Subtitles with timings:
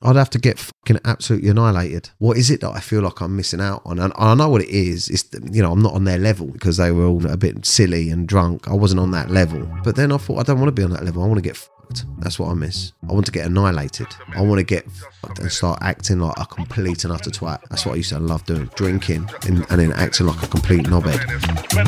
[0.00, 2.10] I'd have to get fucking absolutely annihilated.
[2.18, 3.98] What is it that I feel like I'm missing out on?
[3.98, 5.08] And I know what it is.
[5.08, 8.10] It's you know I'm not on their level because they were all a bit silly
[8.10, 8.68] and drunk.
[8.68, 9.68] I wasn't on that level.
[9.82, 11.24] But then I thought I don't want to be on that level.
[11.24, 12.04] I want to get fucked.
[12.20, 12.92] That's what I miss.
[13.08, 14.06] I want to get annihilated.
[14.36, 14.88] I want to get
[15.20, 17.60] fucked and start acting like a complete and utter twat.
[17.68, 20.84] That's what I used to love doing, drinking and, and then acting like a complete
[20.84, 21.18] knobhead.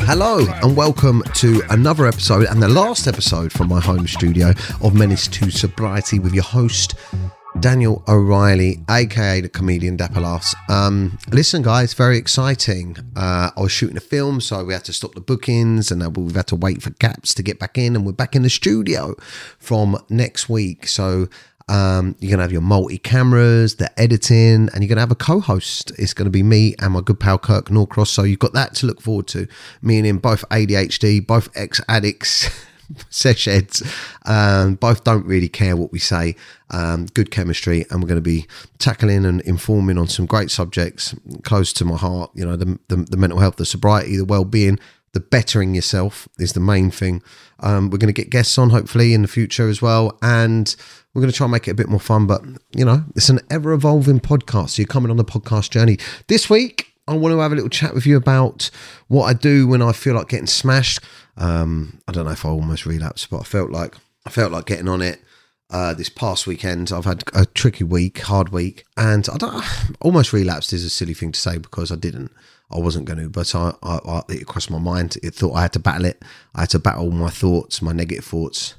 [0.01, 4.49] Hello and welcome to another episode and the last episode from my home studio
[4.81, 6.95] of Menace to Sobriety with your host.
[7.59, 10.39] Daniel O'Reilly, aka the comedian Dapper.
[10.69, 12.97] Um, listen, guys, very exciting.
[13.15, 16.35] Uh, I was shooting a film, so we had to stop the bookings, and we've
[16.35, 19.15] had to wait for gaps to get back in, and we're back in the studio
[19.59, 20.87] from next week.
[20.87, 21.27] So
[21.67, 25.91] um, you're gonna have your multi cameras, the editing, and you're gonna have a co-host.
[25.97, 28.07] It's gonna be me and my good pal Kirk Norcross.
[28.07, 29.47] So you've got that to look forward to.
[29.81, 32.49] Me and him, both ADHD, both ex addicts.
[33.09, 33.83] sesh heads.
[34.25, 36.35] Um, both don't really care what we say.
[36.69, 38.47] Um, good chemistry, and we're going to be
[38.79, 42.31] tackling and informing on some great subjects close to my heart.
[42.33, 44.79] You know, the, the, the mental health, the sobriety, the well being,
[45.13, 47.21] the bettering yourself is the main thing.
[47.59, 50.73] Um, we're going to get guests on hopefully in the future as well, and
[51.13, 52.25] we're going to try and make it a bit more fun.
[52.27, 52.41] But
[52.75, 54.71] you know, it's an ever evolving podcast.
[54.71, 56.90] So you're coming on the podcast journey this week.
[57.07, 58.69] I want to have a little chat with you about
[59.07, 60.99] what I do when I feel like getting smashed.
[61.37, 64.65] Um, I don't know if I almost relapsed, but I felt like I felt like
[64.65, 65.21] getting on it.
[65.69, 69.63] Uh, this past weekend, I've had a tricky week, hard week, and I don't
[70.01, 72.31] almost relapsed is a silly thing to say because I didn't.
[72.69, 75.17] I wasn't going to, but I, I, I, it crossed my mind.
[75.23, 76.23] It thought I had to battle it.
[76.55, 78.75] I had to battle my thoughts, my negative thoughts,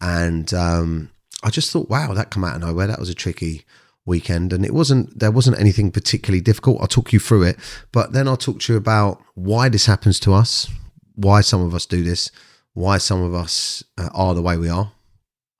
[0.00, 1.10] and um,
[1.42, 2.86] I just thought, wow, that come out of nowhere.
[2.86, 3.64] That was a tricky
[4.06, 5.18] weekend, and it wasn't.
[5.18, 6.80] There wasn't anything particularly difficult.
[6.80, 7.58] I'll talk you through it,
[7.92, 10.68] but then I'll talk to you about why this happens to us,
[11.14, 12.30] why some of us do this,
[12.72, 14.92] why some of us uh, are the way we are.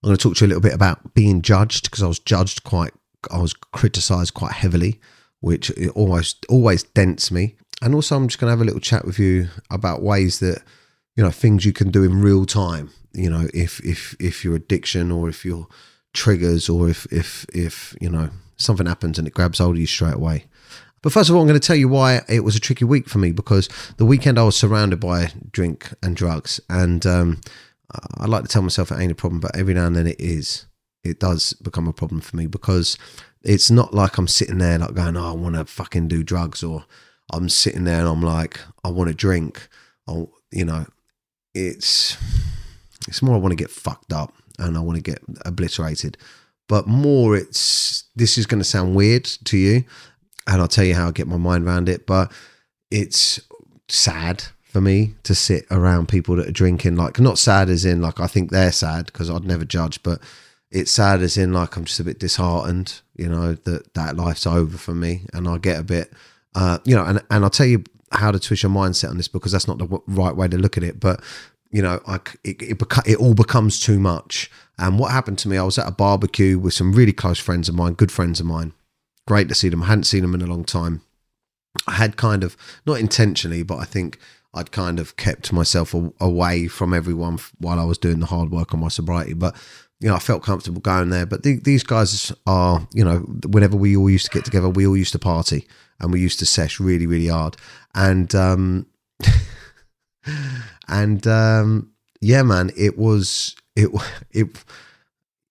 [0.03, 2.19] I'm going to talk to you a little bit about being judged because I was
[2.21, 2.93] judged quite,
[3.31, 5.01] I was criticised quite heavily,
[5.41, 7.57] which almost always dents me.
[7.83, 10.63] And also, I'm just going to have a little chat with you about ways that
[11.17, 12.91] you know things you can do in real time.
[13.13, 15.67] You know, if if if your addiction or if your
[16.17, 19.87] triggers or if if if you know something happens and it grabs hold of you
[19.87, 20.47] straight away.
[21.03, 23.09] But first of all, I'm going to tell you why it was a tricky week
[23.09, 27.41] for me because the weekend I was surrounded by drink and drugs, and um,
[28.17, 30.21] I like to tell myself it ain't a problem, but every now and then it
[30.21, 30.67] is.
[31.05, 32.99] It does become a problem for me because
[33.45, 36.65] it's not like I'm sitting there like going, "Oh, I want to fucking do drugs,"
[36.65, 36.85] or
[37.33, 39.69] I'm sitting there and I'm like, "I want to drink."
[40.09, 40.87] I, you know,
[41.55, 42.17] it's
[43.07, 46.17] it's more I want to get fucked up and I want to get obliterated.
[46.69, 49.85] But more, it's this is going to sound weird to you,
[50.47, 52.07] and I'll tell you how I get my mind around it.
[52.07, 52.33] But
[52.91, 53.41] it's
[53.89, 56.97] sad for me to sit around people that are drinking.
[56.97, 60.21] Like, not sad as in like I think they're sad because I'd never judge, but
[60.71, 63.01] it's sad as in like I'm just a bit disheartened.
[63.15, 66.13] You know that that life's over for me, and I get a bit,
[66.55, 69.29] uh, you know, and and I'll tell you how to twist your mindset on this
[69.29, 71.01] because that's not the right way to look at it.
[71.01, 71.23] But
[71.71, 74.51] you know, I, it, it, beca- it all becomes too much.
[74.79, 77.69] And what happened to me, I was at a barbecue with some really close friends
[77.69, 78.73] of mine, good friends of mine
[79.27, 79.83] great to see them.
[79.83, 81.03] I hadn't seen them in a long time.
[81.87, 82.57] I had kind of,
[82.87, 84.19] not intentionally, but I think
[84.55, 88.73] I'd kind of kept myself away from everyone while I was doing the hard work
[88.73, 89.35] on my sobriety.
[89.35, 89.55] But,
[90.01, 91.27] you know, I felt comfortable going there.
[91.27, 94.87] But the, these guys are, you know, whenever we all used to get together, we
[94.87, 95.67] all used to party
[96.01, 97.57] and we used to sesh really, really hard.
[97.95, 98.87] And, um,
[100.89, 103.91] and, um, yeah, man, it was, it,
[104.31, 104.49] it,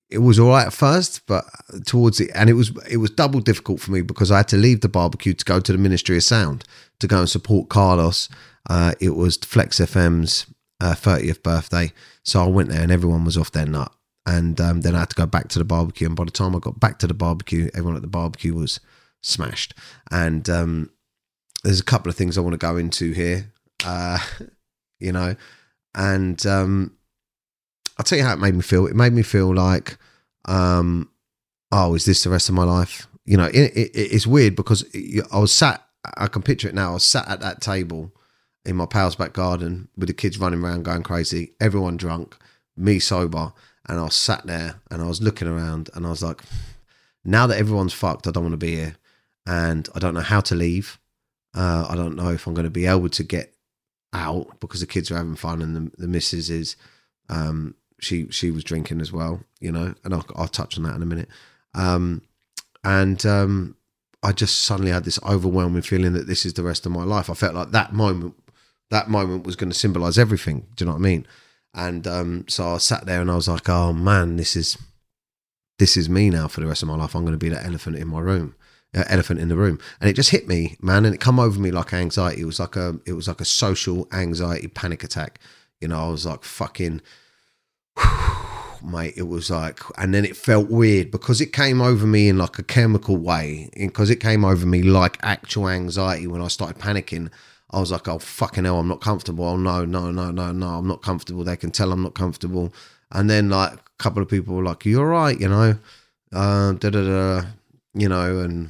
[0.10, 1.46] it was all right at first, but
[1.86, 4.58] towards it, and it was it was double difficult for me because I had to
[4.58, 6.64] leave the barbecue to go to the Ministry of Sound
[7.00, 8.30] to go and support Carlos.
[8.70, 10.46] Uh, it was Flex FM's
[10.80, 11.92] uh, thirtieth birthday,
[12.24, 13.92] so I went there and everyone was off their nut.
[14.28, 16.56] And um, then I had to go back to the barbecue, and by the time
[16.56, 18.80] I got back to the barbecue, everyone at the barbecue was
[19.22, 19.74] smashed.
[20.10, 20.90] And um,
[21.64, 23.52] there's a couple of things I want to go into here,
[23.86, 24.18] uh,
[25.00, 25.36] you know,
[25.94, 26.96] and um,
[27.98, 28.88] I'll tell you how it made me feel.
[28.88, 29.98] It made me feel like,
[30.46, 31.10] um,
[31.72, 33.08] oh, is this the rest of my life?
[33.26, 34.86] You know, it, it, it's weird because
[35.32, 35.84] I was sat,
[36.18, 36.92] I can picture it now.
[36.92, 38.12] I was sat at that table
[38.66, 42.36] in my pal's back garden with the kids running around going crazy, everyone drunk,
[42.76, 43.54] me sober.
[43.88, 46.42] And I was sat there and I was looking around and I was like,
[47.24, 48.96] now that everyone's fucked, I don't want to be here.
[49.46, 51.00] And I don't know how to leave.
[51.54, 53.55] Uh, I don't know if I'm going to be able to get
[54.14, 56.76] out because the kids are having fun and the, the missus is
[57.30, 60.96] um, she she was drinking as well, you know, and I'll, I'll touch on that
[60.96, 61.30] in a minute.
[61.74, 62.22] Um,
[62.84, 63.76] and um,
[64.24, 67.30] I just suddenly had this overwhelming feeling that this is the rest of my life.
[67.30, 68.36] I felt like that moment,
[68.90, 70.68] that moment was going to symbolize everything.
[70.76, 71.28] Do you know what I mean?
[71.74, 74.78] And um, so I sat there and I was like, oh man, this is
[75.78, 77.16] this is me now for the rest of my life.
[77.16, 78.56] I'm going to be that elephant in my room,
[78.96, 81.72] elephant in the room, and it just hit me, man, and it come over me
[81.72, 82.42] like anxiety.
[82.42, 85.40] It was like a, it was like a social anxiety panic attack.
[85.82, 87.02] You know, I was like fucking,
[88.84, 89.14] mate.
[89.18, 92.58] It was like, and then it felt weird because it came over me in like
[92.58, 97.30] a chemical way, because it came over me like actual anxiety when I started panicking.
[97.72, 99.46] I was like, oh fucking hell, I'm not comfortable.
[99.46, 101.44] Oh no, no, no, no, no, I'm not comfortable.
[101.44, 102.74] They can tell I'm not comfortable.
[103.12, 105.78] And then like a couple of people were like, "You're right," you know,
[106.34, 107.48] uh, da da da,
[107.94, 108.70] you know, and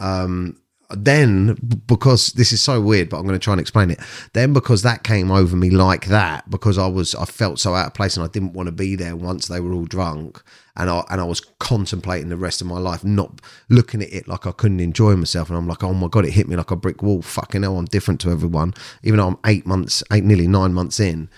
[0.00, 0.56] um,
[0.90, 1.54] then
[1.86, 4.00] because this is so weird, but I'm going to try and explain it.
[4.32, 7.88] Then because that came over me like that, because I was I felt so out
[7.88, 10.42] of place and I didn't want to be there once they were all drunk,
[10.76, 14.28] and I and I was contemplating the rest of my life, not looking at it
[14.28, 16.70] like I couldn't enjoy myself, and I'm like, oh my god, it hit me like
[16.70, 17.20] a brick wall.
[17.20, 18.72] Fucking hell, I'm different to everyone,
[19.02, 21.28] even though I'm eight months, eight nearly nine months in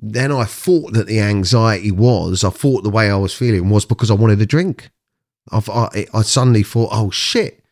[0.00, 3.84] then I thought that the anxiety was, I thought the way I was feeling was
[3.84, 4.90] because I wanted a drink.
[5.50, 7.62] I've, I, I suddenly thought, oh shit,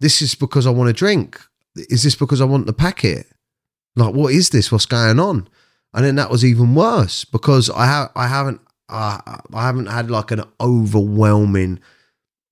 [0.00, 1.40] this is because I want to drink.
[1.76, 3.26] Is this because I want the packet?
[3.96, 4.72] Like, what is this?
[4.72, 5.48] What's going on?
[5.92, 9.18] And then that was even worse because I have I haven't uh,
[9.52, 11.80] I haven't had like an overwhelming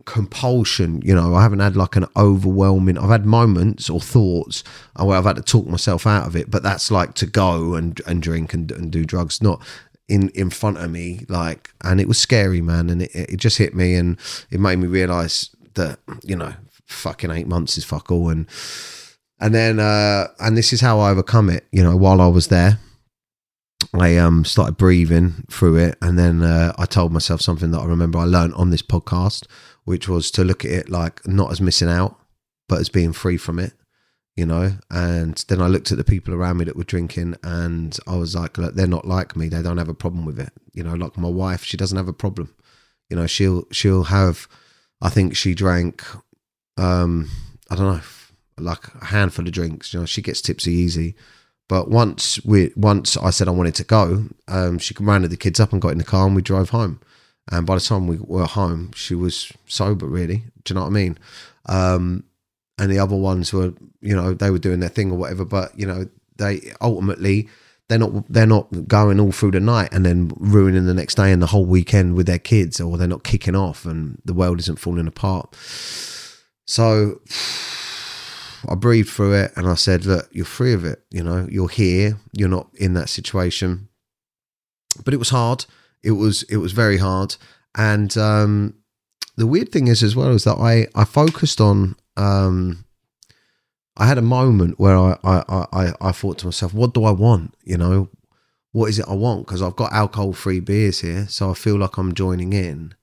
[0.05, 1.03] compulsion.
[1.05, 2.99] You know, I haven't had like an overwhelming.
[2.99, 4.65] I've had moments or thoughts
[4.97, 8.00] where I've had to talk myself out of it, but that's like to go and
[8.06, 9.62] and drink and, and do drugs, not
[10.09, 11.25] in in front of me.
[11.29, 14.19] Like, and it was scary, man, and it, it just hit me, and
[14.51, 16.55] it made me realize that you know,
[16.87, 18.47] fucking eight months is fuck all, and
[19.41, 21.67] and then uh and this is how I overcome it.
[21.71, 22.79] You know, while I was there.
[23.95, 27.87] I um started breathing through it, and then uh, I told myself something that I
[27.87, 29.47] remember I learned on this podcast,
[29.85, 32.19] which was to look at it like not as missing out,
[32.69, 33.73] but as being free from it,
[34.38, 34.70] you know.
[34.88, 38.37] And then I looked at the people around me that were drinking, and I was
[38.37, 39.49] like, look, they're not like me.
[39.49, 40.94] They don't have a problem with it, you know.
[40.94, 42.55] Like my wife, she doesn't have a problem,
[43.11, 43.26] you know.
[43.26, 44.46] She'll she'll have,
[45.02, 46.05] I think she drank,
[46.76, 47.29] um,
[47.69, 48.00] I don't know,
[48.58, 49.93] like a handful of drinks.
[49.93, 51.17] You know, she gets tipsy easy.
[51.69, 55.58] But once we once I said I wanted to go, um, she rounded the kids
[55.58, 57.00] up and got in the car and we drove home.
[57.50, 60.44] And by the time we were home, she was sober, really.
[60.62, 61.19] Do you know what I mean?
[61.67, 62.25] Um,
[62.79, 65.45] and the other ones were, you know, they were doing their thing or whatever.
[65.45, 67.49] But you know, they ultimately
[67.89, 71.33] they're not they're not going all through the night and then ruining the next day
[71.33, 74.59] and the whole weekend with their kids, or they're not kicking off and the world
[74.61, 75.55] isn't falling apart.
[76.67, 77.21] So
[78.69, 81.05] I breathed through it and I said, "Look, you're free of it.
[81.11, 82.19] You know, you're here.
[82.33, 83.89] You're not in that situation."
[85.05, 85.65] But it was hard
[86.03, 87.37] it was it was very hard.
[87.75, 88.75] And um,
[89.37, 91.97] the weird thing is as well is that I I focused on.
[92.19, 92.85] Um,
[93.97, 97.11] I had a moment where I, I, I, I thought to myself, what do I
[97.11, 97.55] want?
[97.65, 98.09] You know,
[98.73, 99.47] what is it I want?
[99.47, 102.94] Because I've got alcohol free beers here, so I feel like I'm joining in.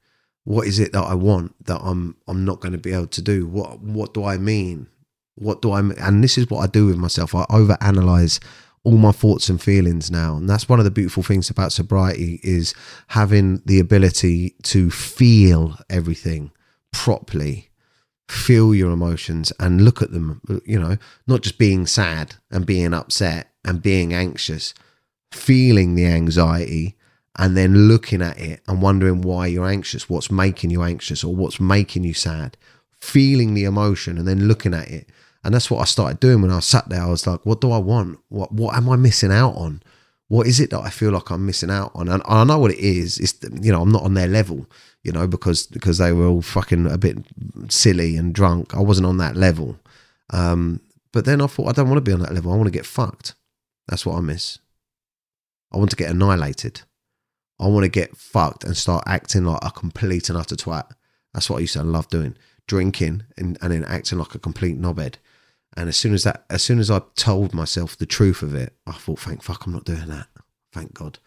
[0.43, 3.21] What is it that I want that I'm I'm not going to be able to
[3.21, 3.47] do?
[3.47, 4.87] What what do I mean?
[5.33, 5.97] What do I mean?
[5.99, 7.33] And this is what I do with myself.
[7.33, 8.39] I overanalyze
[8.85, 12.39] all my thoughts and feelings now and that's one of the beautiful things about sobriety
[12.43, 12.75] is
[13.07, 16.51] having the ability to feel everything
[16.91, 17.71] properly
[18.27, 22.93] feel your emotions and look at them you know not just being sad and being
[22.93, 24.73] upset and being anxious
[25.31, 26.95] feeling the anxiety
[27.37, 31.35] and then looking at it and wondering why you're anxious what's making you anxious or
[31.35, 32.57] what's making you sad
[32.99, 35.07] feeling the emotion and then looking at it
[35.45, 37.03] and that's what I started doing when I sat there.
[37.03, 38.17] I was like, what do I want?
[38.29, 39.83] What what am I missing out on?
[40.27, 42.07] What is it that I feel like I'm missing out on?
[42.07, 43.19] And I know what it is.
[43.19, 44.65] It's you know, I'm not on their level,
[45.05, 47.17] you know, because because they were all fucking a bit
[47.69, 48.73] silly and drunk.
[48.75, 49.77] I wasn't on that level.
[50.31, 50.81] Um,
[51.13, 52.51] but then I thought I don't want to be on that level.
[52.51, 53.35] I want to get fucked.
[53.87, 54.57] That's what I miss.
[55.71, 56.81] I want to get annihilated.
[57.59, 60.91] I want to get fucked and start acting like a complete and utter twat.
[61.33, 62.35] That's what I used to love doing.
[62.67, 65.15] Drinking and, and then acting like a complete knobhead.
[65.77, 68.73] And as soon as that, as soon as I told myself the truth of it,
[68.87, 70.27] I thought, thank fuck, I'm not doing that.
[70.73, 71.19] Thank God.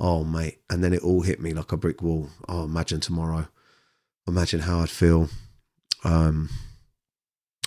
[0.00, 0.60] Oh, mate.
[0.68, 2.30] And then it all hit me like a brick wall.
[2.48, 3.48] Oh, imagine tomorrow.
[4.26, 5.28] Imagine how I'd feel.
[6.02, 6.50] Um,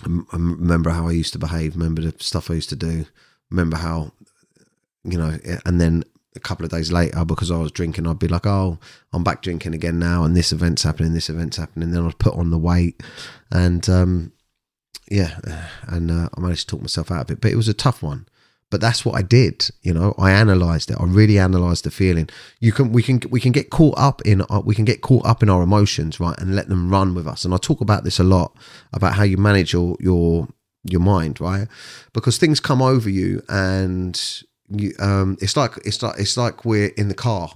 [0.04, 1.74] I remember how I used to behave.
[1.74, 3.06] Remember the stuff I used to do.
[3.50, 4.12] Remember how,
[5.04, 6.04] you know, and then
[6.36, 8.78] a couple of days later, because I was drinking, I'd be like, oh,
[9.12, 11.90] I'm back drinking again now, and this event's happening, this event's happening.
[11.90, 13.02] Then I'd put on the weight,
[13.50, 14.32] and um,
[15.10, 15.38] yeah,
[15.86, 18.02] and uh, I managed to talk myself out of it, but it was a tough
[18.02, 18.26] one.
[18.70, 20.14] But that's what I did, you know.
[20.18, 20.98] I analyzed it.
[21.00, 22.28] I really analyzed the feeling.
[22.60, 25.24] You can, we can, we can get caught up in, our, we can get caught
[25.24, 27.46] up in our emotions, right, and let them run with us.
[27.46, 28.54] And I talk about this a lot
[28.92, 30.48] about how you manage your your
[30.84, 31.66] your mind, right?
[32.12, 34.20] Because things come over you, and
[34.68, 37.50] you, um, it's like it's like it's like we're in the car,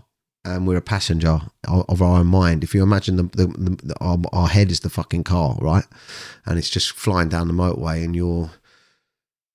[0.44, 2.64] and we're a passenger of our own mind.
[2.64, 3.46] If you imagine the, the,
[3.82, 5.84] the our, our head is the fucking car, right,
[6.46, 8.50] and it's just flying down the motorway, and you're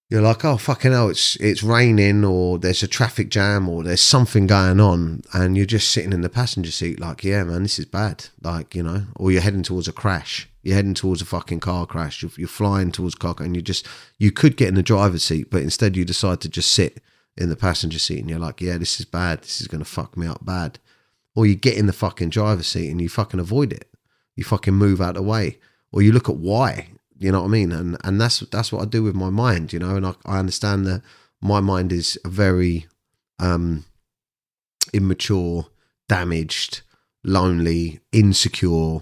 [0.10, 4.02] you're like, oh fucking hell, it's it's raining or there's a traffic jam or there's
[4.02, 7.78] something going on, and you're just sitting in the passenger seat, like, yeah, man, this
[7.78, 11.26] is bad, like you know, or you're heading towards a crash, you're heading towards a
[11.26, 13.86] fucking car crash, you're, you're flying towards car, and you just
[14.18, 17.02] you could get in the driver's seat, but instead you decide to just sit
[17.36, 20.16] in the passenger seat, and you're like, yeah, this is bad, this is gonna fuck
[20.16, 20.80] me up bad,
[21.36, 23.92] or you get in the fucking driver's seat and you fucking avoid it,
[24.38, 25.60] you fucking move out of the way,
[25.92, 26.88] or you look at why
[27.20, 27.72] you know what I mean?
[27.72, 29.96] And and that's that's what I do with my mind, you know.
[29.96, 31.02] And I, I understand that
[31.42, 32.88] my mind is a very
[33.40, 33.86] um,
[34.94, 35.68] immature,
[36.08, 36.82] damaged,
[37.24, 39.02] lonely, insecure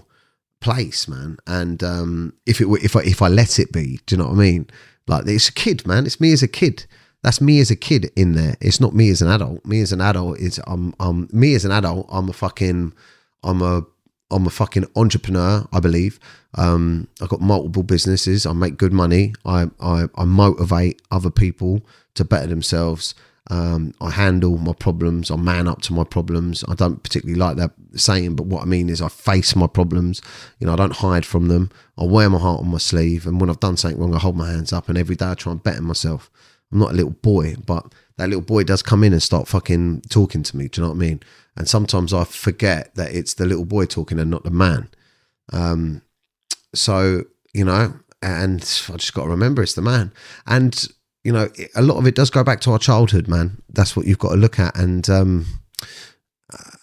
[0.60, 1.38] place, man.
[1.46, 4.28] And um, if it were, if I if I let it be, do you know
[4.28, 4.70] what I mean?
[5.06, 6.06] Like it's a kid, man.
[6.06, 6.86] It's me as a kid.
[7.22, 8.56] That's me as a kid in there.
[8.60, 9.64] It's not me as an adult.
[9.64, 12.06] Me as an adult is I'm um me as an adult.
[12.10, 12.92] I'm a fucking
[13.42, 13.82] I'm a
[14.30, 16.18] I'm a fucking entrepreneur, I believe.
[16.54, 18.44] Um, I've got multiple businesses.
[18.46, 19.34] I make good money.
[19.44, 21.82] I, I, I motivate other people
[22.14, 23.14] to better themselves.
[23.48, 25.30] Um, I handle my problems.
[25.30, 26.64] I man up to my problems.
[26.66, 30.20] I don't particularly like that saying, but what I mean is I face my problems.
[30.58, 31.70] You know, I don't hide from them.
[31.96, 33.26] I wear my heart on my sleeve.
[33.26, 34.88] And when I've done something wrong, I hold my hands up.
[34.88, 36.30] And every day I try and better myself.
[36.72, 40.02] I'm not a little boy, but that little boy does come in and start fucking
[40.08, 40.68] talking to me.
[40.68, 41.20] Do you know what I mean?
[41.56, 44.88] And sometimes I forget that it's the little boy talking and not the man.
[45.52, 46.02] Um,
[46.74, 50.12] so, you know, and I just got to remember it's the man.
[50.46, 50.86] And,
[51.24, 53.62] you know, a lot of it does go back to our childhood, man.
[53.70, 54.76] That's what you've got to look at.
[54.76, 55.46] And um,
[56.52, 56.76] uh,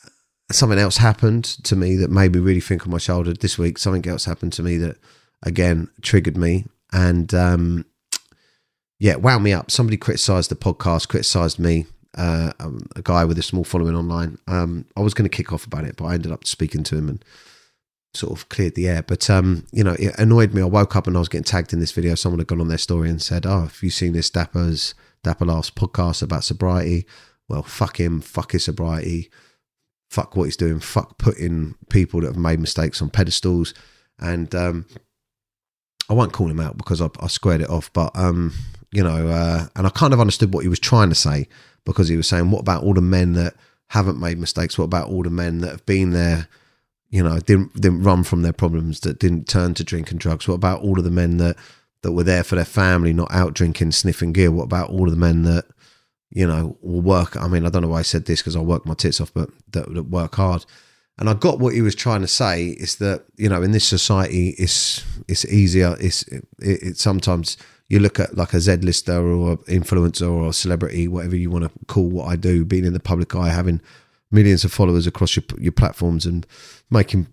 [0.51, 3.77] something else happened to me that made me really think of my childhood this week.
[3.77, 4.97] Something else happened to me that,
[5.41, 6.65] again, triggered me.
[6.91, 7.85] And, um,
[9.03, 9.69] yeah, wound me up.
[9.69, 14.37] Somebody criticized the podcast, criticized me uh, um, a guy with a small following online.
[14.47, 16.95] Um, I was going to kick off about it, but I ended up speaking to
[16.95, 17.25] him and
[18.13, 19.03] sort of cleared the air.
[19.03, 20.61] But um, you know, it annoyed me.
[20.61, 22.15] I woke up and I was getting tagged in this video.
[22.15, 25.47] Someone had gone on their story and said, "Oh, have you seen this Dapper's Dapper
[25.47, 27.05] Laughs podcast about sobriety?"
[27.49, 28.21] Well, fuck him.
[28.21, 29.29] Fuck his sobriety.
[30.09, 30.79] Fuck what he's doing.
[30.79, 33.73] Fuck putting people that have made mistakes on pedestals.
[34.17, 34.85] And um,
[36.09, 37.91] I won't call him out because I, I squared it off.
[37.91, 38.53] But um,
[38.93, 41.47] you know, uh, and I kind of understood what he was trying to say
[41.83, 43.55] because he was saying, what about all the men that
[43.87, 44.77] haven't made mistakes?
[44.77, 46.47] What about all the men that have been there,
[47.09, 50.47] you know, didn't didn't run from their problems, that didn't turn to drink and drugs?
[50.47, 51.57] What about all of the men that
[52.03, 54.51] that were there for their family, not out drinking, sniffing gear?
[54.51, 55.65] What about all of the men that,
[56.29, 57.35] you know, will work?
[57.35, 59.33] I mean, I don't know why I said this because I work my tits off,
[59.33, 60.65] but that, that work hard.
[61.17, 63.87] And I got what he was trying to say is that you know in this
[63.87, 65.95] society it's it's easier.
[65.99, 67.57] It's it, it sometimes
[67.89, 72.09] you look at like a Z-lister or influencer or celebrity, whatever you want to call
[72.09, 73.81] what I do, being in the public eye, having
[74.31, 76.45] millions of followers across your your platforms and
[76.89, 77.27] making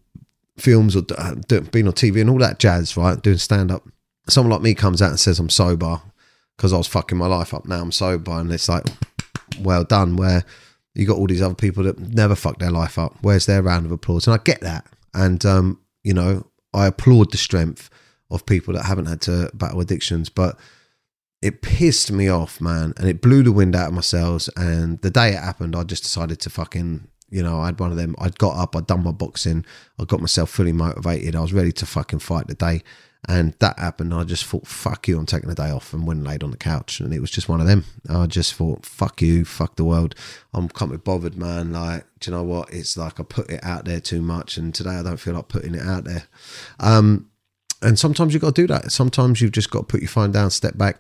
[0.59, 1.35] films or uh,
[1.73, 3.21] being on TV and all that jazz, right?
[3.23, 3.88] Doing stand up.
[4.28, 6.00] Someone like me comes out and says I'm sober
[6.57, 7.66] because I was fucking my life up.
[7.66, 8.87] Now I'm sober, and it's like,
[9.61, 10.16] well done.
[10.16, 10.45] Where
[10.95, 13.16] you got all these other people that never fuck their life up.
[13.23, 14.26] Where's their round of applause?
[14.26, 17.88] And I get that, and um, you know, I applaud the strength
[18.30, 20.58] of people that haven't had to battle addictions, but
[21.42, 24.49] it pissed me off, man, and it blew the wind out of my sails.
[24.56, 27.90] And the day it happened, I just decided to fucking, you know, I had one
[27.90, 28.14] of them.
[28.18, 29.64] I'd got up, I'd done my boxing,
[29.99, 31.34] I got myself fully motivated.
[31.34, 32.82] I was ready to fucking fight the day.
[33.28, 34.14] And that happened.
[34.14, 36.52] I just thought, fuck you, I'm taking the day off and went and laid on
[36.52, 37.00] the couch.
[37.00, 37.84] And it was just one of them.
[38.08, 40.14] I just thought, fuck you, fuck the world.
[40.54, 41.72] I'm can't be bothered, man.
[41.72, 42.72] Like, do you know what?
[42.72, 44.56] It's like I put it out there too much.
[44.56, 46.25] And today I don't feel like putting it out there.
[46.78, 47.29] Um,
[47.82, 48.92] and sometimes you've got to do that.
[48.92, 50.99] Sometimes you've just got to put your phone down, step back.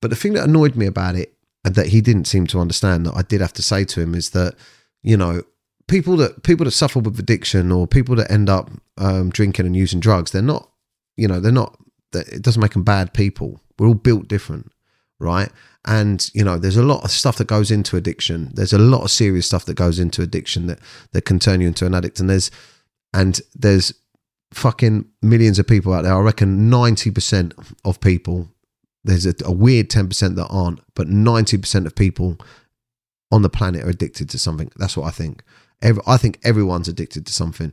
[0.00, 1.34] But the thing that annoyed me about it,
[1.64, 4.14] and that he didn't seem to understand, that I did have to say to him,
[4.14, 4.54] is that
[5.02, 5.42] you know
[5.90, 9.76] people that people that suffer with addiction or people that end up um, drinking and
[9.76, 10.70] using drugs, they're not,
[11.16, 11.76] you know, they're not.
[12.14, 13.60] It doesn't make them bad people.
[13.78, 14.72] We're all built different,
[15.18, 15.50] right?
[15.84, 18.50] And you know, there's a lot of stuff that goes into addiction.
[18.54, 20.78] There's a lot of serious stuff that goes into addiction that
[21.12, 22.20] that can turn you into an addict.
[22.20, 22.50] And there's
[23.12, 23.92] and there's
[24.52, 26.14] fucking millions of people out there.
[26.14, 27.52] I reckon 90%
[27.84, 28.48] of people,
[29.04, 32.36] there's a, a weird 10% that aren't, but 90% of people
[33.30, 34.70] on the planet are addicted to something.
[34.76, 35.42] That's what I think.
[35.82, 37.72] Every, I think everyone's addicted to something.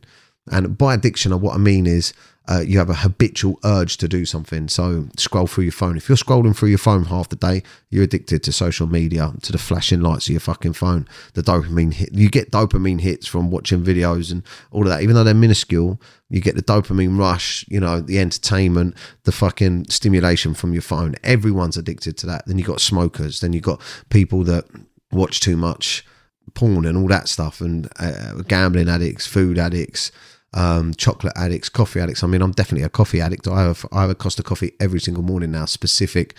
[0.52, 2.14] And by addiction, what I mean is
[2.50, 4.70] uh, you have a habitual urge to do something.
[4.70, 5.98] So scroll through your phone.
[5.98, 9.52] If you're scrolling through your phone half the day, you're addicted to social media, to
[9.52, 12.14] the flashing lights of your fucking phone, the dopamine hit.
[12.14, 15.02] You get dopamine hits from watching videos and all of that.
[15.02, 16.00] Even though they're minuscule,
[16.30, 21.16] you get the dopamine rush, you know, the entertainment, the fucking stimulation from your phone.
[21.24, 22.46] Everyone's addicted to that.
[22.46, 23.42] Then you got smokers.
[23.42, 24.66] Then you got people that
[25.12, 26.06] watch too much
[26.54, 30.12] porn and all that stuff, and uh, gambling addicts, food addicts,
[30.54, 32.24] um, chocolate addicts, coffee addicts.
[32.24, 33.48] I mean, I'm definitely a coffee addict.
[33.48, 36.36] I have I have a Costa coffee every single morning now, specific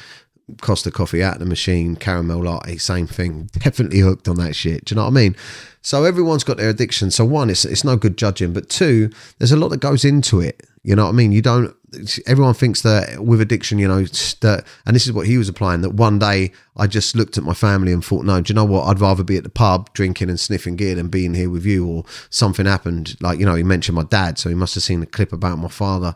[0.61, 3.51] Costa coffee at the machine, caramel latte, same thing.
[3.53, 4.87] Definitely hooked on that shit.
[4.87, 5.37] Do you know what I mean?
[5.83, 7.11] So everyone's got their addiction.
[7.11, 10.41] So one, it's it's no good judging, but two, there's a lot that goes into
[10.41, 10.67] it.
[10.89, 11.33] You know what I mean?
[11.33, 11.77] You don't.
[12.27, 15.83] Everyone thinks that with addiction, you know, that, and this is what he was applying.
[15.83, 18.65] That one day I just looked at my family and thought, no, do you know
[18.65, 18.85] what?
[18.85, 21.87] I'd rather be at the pub drinking and sniffing gear than being here with you.
[21.87, 25.01] Or something happened, like you know, he mentioned my dad, so he must have seen
[25.01, 26.15] the clip about my father.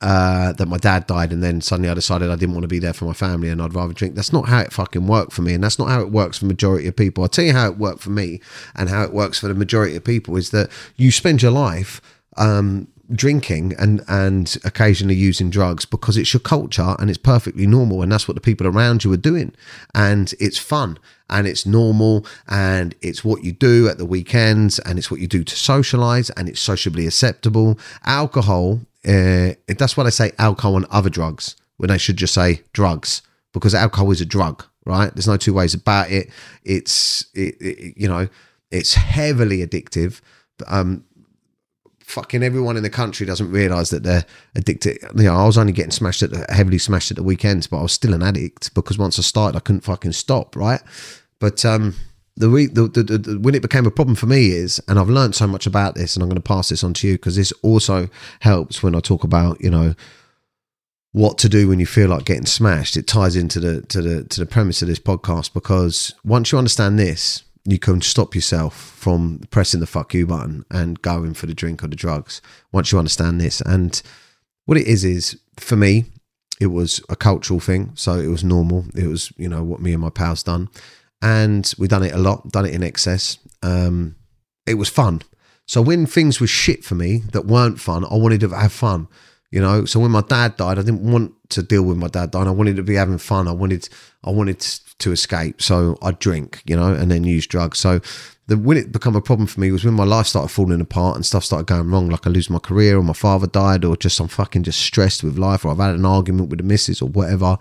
[0.00, 2.78] Uh, that my dad died, and then suddenly I decided I didn't want to be
[2.78, 4.14] there for my family, and I'd rather drink.
[4.14, 6.46] That's not how it fucking worked for me, and that's not how it works for
[6.46, 7.24] majority of people.
[7.24, 8.40] I'll tell you how it worked for me,
[8.76, 12.00] and how it works for the majority of people is that you spend your life
[12.36, 18.02] um, drinking and and occasionally using drugs because it's your culture and it's perfectly normal
[18.02, 19.54] and that's what the people around you are doing.
[19.94, 24.98] And it's fun and it's normal and it's what you do at the weekends and
[24.98, 27.78] it's what you do to socialize and it's sociably acceptable.
[28.04, 32.60] Alcohol uh, that's why they say alcohol and other drugs when they should just say
[32.72, 35.14] drugs because alcohol is a drug right?
[35.14, 36.30] There's no two ways about it.
[36.64, 38.28] It's it, it, you know
[38.70, 40.20] it's heavily addictive.
[40.66, 41.04] Um
[42.12, 44.98] fucking everyone in the country doesn't realize that they're addicted.
[45.16, 47.78] You know, I was only getting smashed at the, heavily smashed at the weekends, but
[47.78, 50.54] I was still an addict because once I started, I couldn't fucking stop.
[50.54, 50.82] Right,
[51.38, 51.94] but um,
[52.36, 55.34] the, the, the, the when it became a problem for me is, and I've learned
[55.34, 57.52] so much about this, and I'm going to pass this on to you because this
[57.62, 58.08] also
[58.40, 59.94] helps when I talk about you know
[61.12, 62.96] what to do when you feel like getting smashed.
[62.96, 66.58] It ties into the to the to the premise of this podcast because once you
[66.58, 71.46] understand this you can stop yourself from pressing the fuck you button and going for
[71.46, 72.42] the drink or the drugs
[72.72, 73.60] once you understand this.
[73.60, 74.02] And
[74.64, 76.06] what it is is for me,
[76.60, 78.84] it was a cultural thing, so it was normal.
[78.94, 80.68] It was you know what me and my pals done,
[81.20, 83.38] and we done it a lot, done it in excess.
[83.62, 84.16] Um,
[84.66, 85.22] it was fun.
[85.66, 89.08] So when things were shit for me that weren't fun, I wanted to have fun.
[89.52, 92.30] You know, so when my dad died, I didn't want to deal with my dad
[92.30, 92.48] dying.
[92.48, 93.46] I wanted to be having fun.
[93.46, 93.86] I wanted,
[94.24, 95.60] I wanted to escape.
[95.60, 97.78] So I'd drink, you know, and then use drugs.
[97.78, 98.00] So
[98.46, 101.16] the when it become a problem for me was when my life started falling apart
[101.16, 102.08] and stuff started going wrong.
[102.08, 105.22] Like I lose my career, or my father died, or just I'm fucking just stressed
[105.22, 107.58] with life, or I've had an argument with the missus, or whatever.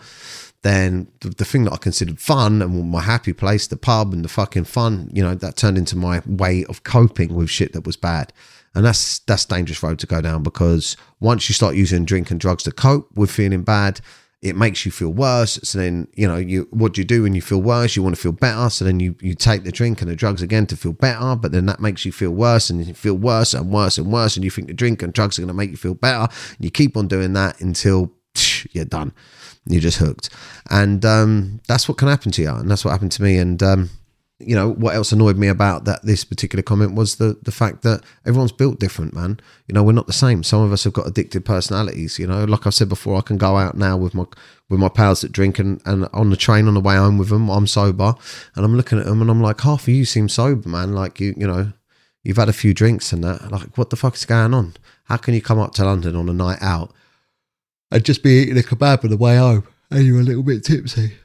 [0.62, 4.23] Then the, the thing that I considered fun and my happy place, the pub and
[4.23, 7.86] the fucking fun, you know, that turned into my way of coping with shit that
[7.86, 8.32] was bad
[8.75, 12.39] and that's that's dangerous road to go down because once you start using drink and
[12.39, 14.01] drugs to cope with feeling bad
[14.41, 15.60] it makes you feel worse.
[15.63, 17.95] So then you know you what do you do when you feel worse?
[17.95, 18.69] You want to feel better.
[18.69, 21.51] So then you you take the drink and the drugs again to feel better but
[21.51, 24.43] then that makes you feel worse and you feel worse and worse and worse and
[24.43, 26.27] you think the drink and drugs are going to make you feel better.
[26.31, 28.12] And you keep on doing that until
[28.71, 29.13] you're done.
[29.65, 30.29] You're just hooked.
[30.71, 32.49] And um, that's what can happen to you.
[32.49, 33.38] And that's what happened to me.
[33.38, 33.89] And um,
[34.47, 37.82] you know what else annoyed me about that this particular comment was the the fact
[37.84, 39.39] that everyone's built different man.
[39.67, 40.43] You know we're not the same.
[40.43, 42.43] Some of us have got addicted personalities you know.
[42.43, 44.25] Like i said before i can go out now with my
[44.69, 47.30] with my pals that drink and, and on the train on the way home with
[47.30, 48.15] them i'm sober.
[48.56, 50.93] And i'm looking at them and i'm like half of you seem sober man.
[50.93, 51.73] Like you you know
[52.23, 53.51] you've had a few drinks and that.
[53.51, 54.75] Like what the fuck is going on?
[55.06, 56.93] How can you come up to london on a night out
[57.91, 59.67] and just be eating a kebab on the way home?
[59.89, 61.17] And you're a little bit tipsy?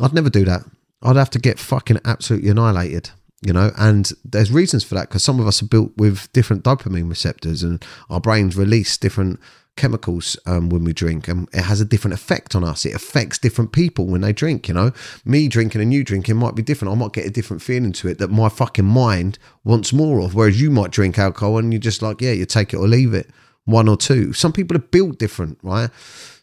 [0.00, 0.64] I'd never do that
[1.02, 3.10] I'd have to get fucking absolutely annihilated,
[3.44, 3.72] you know.
[3.76, 7.62] And there's reasons for that because some of us are built with different dopamine receptors,
[7.62, 9.40] and our brains release different
[9.74, 12.84] chemicals um, when we drink, and it has a different effect on us.
[12.84, 14.68] It affects different people when they drink.
[14.68, 14.92] You know,
[15.24, 16.92] me drinking and you drinking might be different.
[16.92, 20.34] I might get a different feeling to it that my fucking mind wants more of.
[20.34, 23.14] Whereas you might drink alcohol and you're just like, yeah, you take it or leave
[23.14, 23.30] it,
[23.64, 24.32] one or two.
[24.32, 25.90] Some people are built different, right?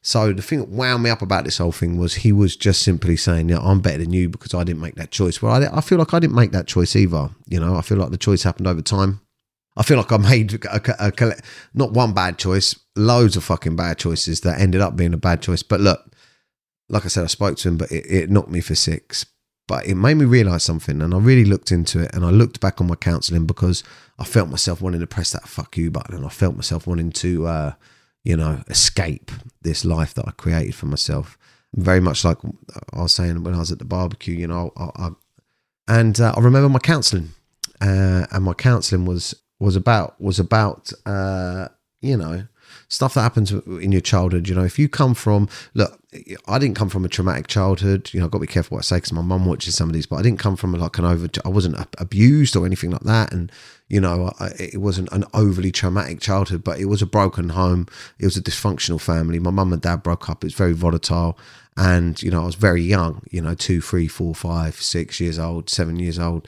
[0.01, 2.81] So the thing that wound me up about this whole thing was he was just
[2.81, 5.77] simply saying, "Yeah, I'm better than you because I didn't make that choice." Well, I,
[5.77, 7.29] I feel like I didn't make that choice either.
[7.47, 9.21] You know, I feel like the choice happened over time.
[9.75, 11.35] I feel like I made a, a, a,
[11.73, 15.41] not one bad choice, loads of fucking bad choices that ended up being a bad
[15.41, 15.63] choice.
[15.63, 16.13] But look,
[16.89, 19.25] like I said, I spoke to him, but it, it knocked me for six.
[19.67, 22.59] But it made me realize something, and I really looked into it, and I looked
[22.59, 23.83] back on my counselling because
[24.17, 27.12] I felt myself wanting to press that fuck you button, and I felt myself wanting
[27.12, 27.47] to.
[27.47, 27.73] Uh,
[28.23, 31.38] you know, escape this life that I created for myself.
[31.75, 32.38] Very much like
[32.93, 35.10] I was saying when I was at the barbecue, you know, I, I,
[35.88, 37.29] and uh, I remember my counselling,
[37.82, 41.67] uh, and my counselling was was about was about uh,
[42.01, 42.47] you know
[42.88, 44.47] stuff that happens in your childhood.
[44.47, 45.99] You know, if you come from, look,
[46.47, 48.10] I didn't come from a traumatic childhood.
[48.13, 49.89] You know, I've got to be careful what I say because my mum watches some
[49.89, 52.91] of these, but I didn't come from like an over, I wasn't abused or anything
[52.91, 53.32] like that.
[53.34, 53.51] And,
[53.89, 57.88] you know, I, it wasn't an overly traumatic childhood, but it was a broken home.
[58.19, 59.39] It was a dysfunctional family.
[59.39, 60.43] My mum and dad broke up.
[60.43, 61.38] It was very volatile.
[61.75, 65.39] And, you know, I was very young, you know, two, three, four, five, six years
[65.39, 66.47] old, seven years old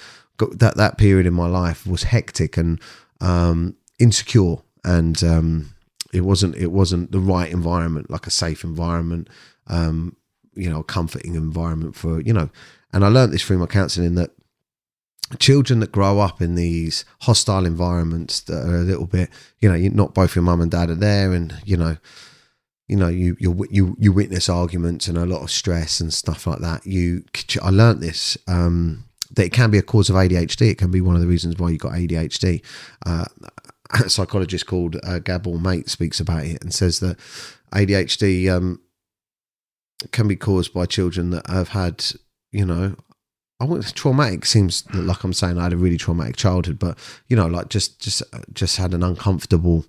[0.49, 2.80] that that period in my life was hectic and
[3.19, 5.73] um, insecure, and um,
[6.13, 9.30] it wasn't it wasn't the right environment, like a safe environment,
[9.67, 10.15] um,
[10.56, 12.49] you know, a comforting environment for you know.
[12.93, 14.32] And I learned this through my counselling that
[15.39, 19.78] children that grow up in these hostile environments that are a little bit, you know,
[19.94, 21.98] not both your mum and dad are there, and you know,
[22.88, 26.46] you know, you you you you witness arguments and a lot of stress and stuff
[26.46, 26.86] like that.
[26.86, 27.24] You,
[27.62, 28.38] I learned this.
[28.48, 30.72] Um, that it can be a cause of ADHD.
[30.72, 32.62] It can be one of the reasons why you got ADHD.
[33.06, 33.26] Uh,
[33.94, 37.17] a psychologist called uh, Gabor Mate speaks about it and says that
[37.74, 38.82] ADHD um,
[40.12, 42.04] can be caused by children that have had,
[42.52, 42.96] you know,
[43.62, 44.47] I want traumatic.
[44.47, 46.97] Seems like I'm saying I had a really traumatic childhood, but
[47.28, 49.86] you know, like just just just had an uncomfortable,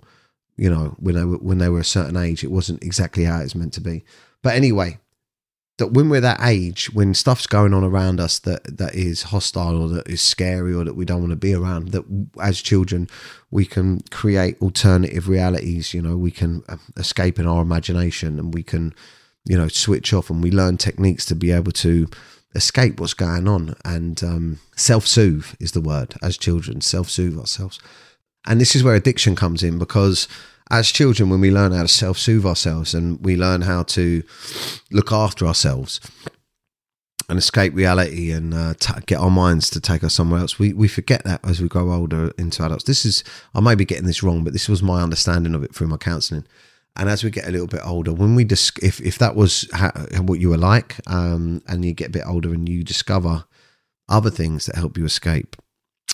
[0.56, 3.40] you know, when they were when they were a certain age, it wasn't exactly how
[3.40, 4.04] it's meant to be.
[4.42, 4.98] But anyway,
[5.78, 9.80] that when we're that age, when stuff's going on around us that that is hostile
[9.80, 12.04] or that is scary or that we don't want to be around, that
[12.42, 13.08] as children
[13.50, 15.94] we can create alternative realities.
[15.94, 18.92] You know, we can um, escape in our imagination and we can,
[19.46, 22.06] you know, switch off and we learn techniques to be able to
[22.54, 27.78] escape what's going on and um, self-soothe is the word as children self-soothe ourselves
[28.46, 30.28] and this is where addiction comes in because
[30.72, 34.22] as children, when we learn how to self soothe ourselves and we learn how to
[34.90, 36.00] look after ourselves
[37.28, 40.72] and escape reality and uh, t- get our minds to take us somewhere else, we,
[40.72, 42.84] we forget that as we grow older into adults.
[42.84, 43.22] This is,
[43.54, 45.98] I may be getting this wrong, but this was my understanding of it through my
[45.98, 46.46] counseling.
[46.96, 49.68] And as we get a little bit older, when we dis- if if that was
[50.18, 53.44] what you were like, um, and you get a bit older and you discover
[54.08, 55.56] other things that help you escape,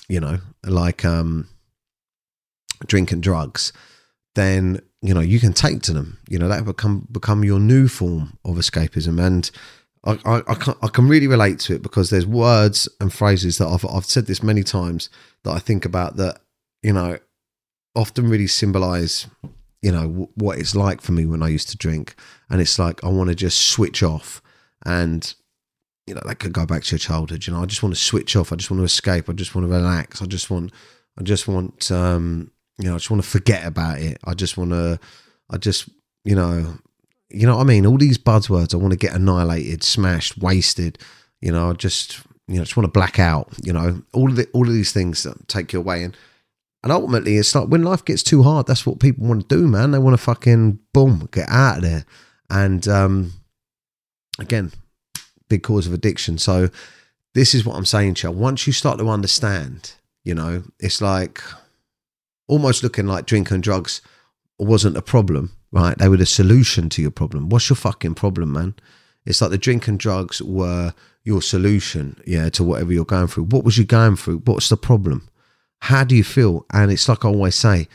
[0.07, 1.49] you know, like um,
[2.85, 3.73] drink and drugs,
[4.35, 6.17] then you know you can take to them.
[6.29, 9.51] You know that become become your new form of escapism, and
[10.05, 13.57] I, I, I, can, I can really relate to it because there's words and phrases
[13.57, 15.09] that I've I've said this many times
[15.43, 16.39] that I think about that
[16.81, 17.17] you know
[17.95, 19.27] often really symbolize
[19.81, 22.15] you know w- what it's like for me when I used to drink,
[22.49, 24.41] and it's like I want to just switch off
[24.85, 25.33] and
[26.07, 28.01] you know that could go back to your childhood you know i just want to
[28.01, 30.71] switch off i just want to escape i just want to relax i just want
[31.19, 34.17] i just want um you know, I just want to forget about it.
[34.23, 34.99] I just want to,
[35.49, 35.89] I just,
[36.23, 36.77] you know,
[37.29, 37.85] you know what I mean?
[37.85, 40.97] All these buzzwords, I want to get annihilated, smashed, wasted.
[41.41, 43.49] You know, I just, you know, I just want to black out.
[43.61, 46.15] You know, all of the, all of these things that take you away, and
[46.83, 49.67] and ultimately, it's like when life gets too hard, that's what people want to do,
[49.67, 49.91] man.
[49.91, 52.05] They want to fucking boom, get out of there.
[52.49, 53.33] And um,
[54.39, 54.71] again,
[55.49, 56.37] big cause of addiction.
[56.37, 56.69] So
[57.33, 58.33] this is what I'm saying, Chell.
[58.33, 61.41] Once you start to understand, you know, it's like
[62.47, 64.01] almost looking like drink and drugs
[64.57, 65.97] wasn't a problem, right?
[65.97, 67.49] They were the solution to your problem.
[67.49, 68.75] What's your fucking problem, man?
[69.25, 73.45] It's like the drink and drugs were your solution, yeah, to whatever you're going through.
[73.45, 74.39] What was you going through?
[74.39, 75.29] What's the problem?
[75.81, 76.65] How do you feel?
[76.71, 77.87] And it's like I always say,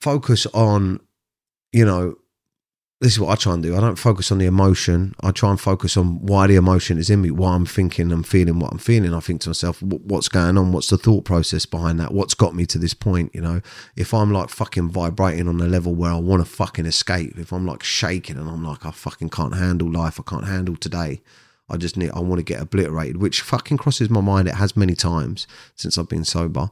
[0.00, 1.00] focus on,
[1.72, 2.16] you know,
[3.02, 3.76] this is what I try and do.
[3.76, 5.16] I don't focus on the emotion.
[5.20, 8.22] I try and focus on why the emotion is in me, why I'm thinking, I'm
[8.22, 9.12] feeling what I'm feeling.
[9.12, 10.70] I think to myself, what's going on?
[10.70, 12.14] What's the thought process behind that?
[12.14, 13.34] What's got me to this point?
[13.34, 13.60] You know,
[13.96, 17.52] if I'm like fucking vibrating on a level where I want to fucking escape, if
[17.52, 21.22] I'm like shaking and I'm like, I fucking can't handle life, I can't handle today.
[21.72, 24.46] I just need, I want to get obliterated, which fucking crosses my mind.
[24.46, 26.70] It has many times since I've been sober.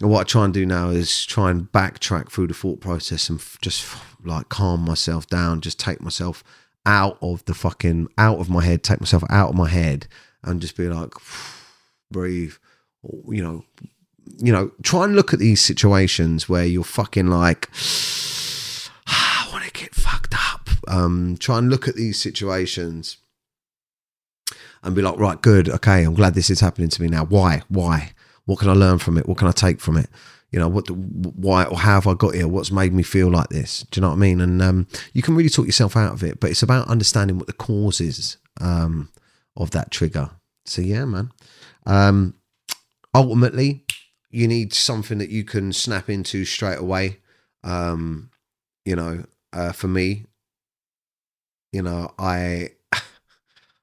[0.00, 3.30] And what I try and do now is try and backtrack through the thought process
[3.30, 6.44] and f- just f- like calm myself down, just take myself
[6.84, 10.06] out of the fucking out of my head, take myself out of my head,
[10.42, 11.12] and just be like,
[12.10, 12.54] breathe,
[13.28, 13.64] you know,
[14.38, 17.70] you know, try and look at these situations where you're fucking like,
[19.06, 20.68] I want to get fucked up.
[20.86, 23.16] Um, try and look at these situations
[24.82, 27.24] and be like, right, good, okay, I'm glad this is happening to me now.
[27.24, 27.62] Why?
[27.68, 28.12] Why?
[28.44, 29.28] What can I learn from it?
[29.28, 30.08] What can I take from it?
[30.50, 32.46] You know, what, why, or how have I got here?
[32.46, 33.86] What's made me feel like this?
[33.90, 34.40] Do you know what I mean?
[34.40, 37.46] And um, you can really talk yourself out of it, but it's about understanding what
[37.46, 39.08] the cause is um,
[39.56, 40.30] of that trigger.
[40.66, 41.30] So yeah, man.
[41.86, 42.34] Um,
[43.14, 43.84] ultimately,
[44.30, 47.18] you need something that you can snap into straight away.
[47.64, 48.30] Um,
[48.84, 50.26] you know, uh, for me,
[51.72, 52.72] you know, I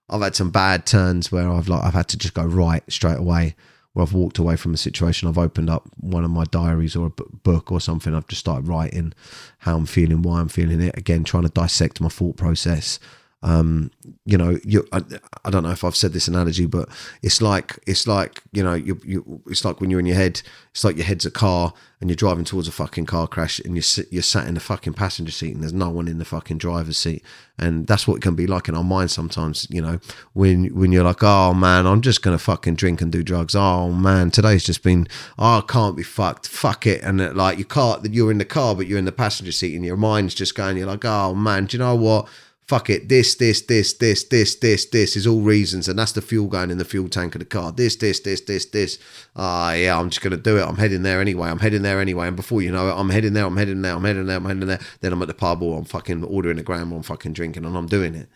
[0.09, 3.19] I've had some bad turns where I've like I've had to just go right straight
[3.19, 3.55] away
[3.93, 7.07] where I've walked away from a situation, I've opened up one of my diaries or
[7.07, 8.13] a book or something.
[8.13, 9.13] I've just started writing
[9.59, 10.97] how I'm feeling, why I'm feeling it.
[10.97, 12.99] Again, trying to dissect my thought process.
[13.41, 13.89] Um,
[14.25, 15.01] you know, you I,
[15.45, 16.89] I don't know if I've said this analogy, but
[17.21, 20.41] it's like it's like you know, you you it's like when you're in your head,
[20.71, 23.75] it's like your head's a car and you're driving towards a fucking car crash and
[23.75, 26.57] you're you're sat in the fucking passenger seat and there's no one in the fucking
[26.57, 27.23] driver's seat,
[27.57, 29.65] and that's what it can be like in our mind sometimes.
[29.69, 29.99] You know,
[30.33, 33.55] when when you're like, oh man, I'm just gonna fucking drink and do drugs.
[33.55, 36.49] Oh man, today's just been, oh, I can't be fucked.
[36.49, 38.13] Fuck it, and it, like you can't.
[38.13, 40.75] You're in the car, but you're in the passenger seat, and your mind's just going.
[40.75, 42.27] You're like, oh man, do you know what?
[42.69, 46.21] Fuck it, this, this, this, this, this, this, this is all reasons, and that's the
[46.21, 47.71] fuel going in the fuel tank of the car.
[47.71, 48.99] This, this, this, this, this.
[49.35, 50.61] Ah, uh, yeah, I'm just gonna do it.
[50.61, 51.49] I'm heading there anyway.
[51.49, 52.27] I'm heading there anyway.
[52.27, 53.47] And before you know it, I'm heading there.
[53.47, 53.95] I'm heading there.
[53.95, 54.37] I'm heading there.
[54.37, 54.79] I'm heading there.
[55.01, 57.65] Then I'm at the pub or I'm fucking ordering a gram or I'm fucking drinking
[57.65, 58.29] and I'm doing it.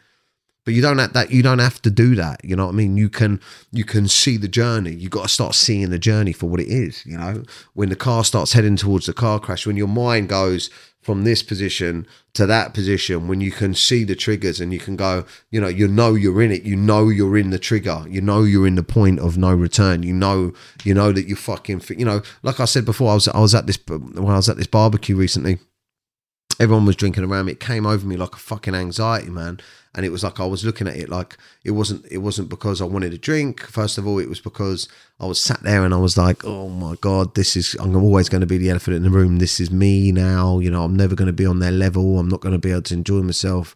[0.66, 1.32] But you don't have that.
[1.32, 2.44] You don't have to do that.
[2.44, 2.98] You know what I mean?
[2.98, 4.94] You can you can see the journey.
[4.94, 7.06] You got to start seeing the journey for what it is.
[7.06, 10.70] You know, when the car starts heading towards the car crash, when your mind goes
[11.04, 14.96] from this position to that position when you can see the triggers and you can
[14.96, 18.22] go you know you know you're in it you know you're in the trigger you
[18.22, 20.54] know you're in the point of no return you know
[20.86, 23.54] you know that you fucking you know like i said before i was i was
[23.54, 25.60] at this when i was at this barbecue recently
[26.60, 29.60] everyone was drinking around me it came over me like a fucking anxiety man
[29.96, 32.82] and it was like I was looking at it like it wasn't it wasn't because
[32.82, 33.62] I wanted a drink.
[33.62, 34.88] First of all, it was because
[35.20, 38.28] I was sat there and I was like, oh my god, this is I'm always
[38.28, 39.38] going to be the elephant in the room.
[39.38, 40.60] This is me now.
[40.60, 42.18] You know, I'm never going to be on their level.
[42.18, 43.76] I'm not going to be able to enjoy myself.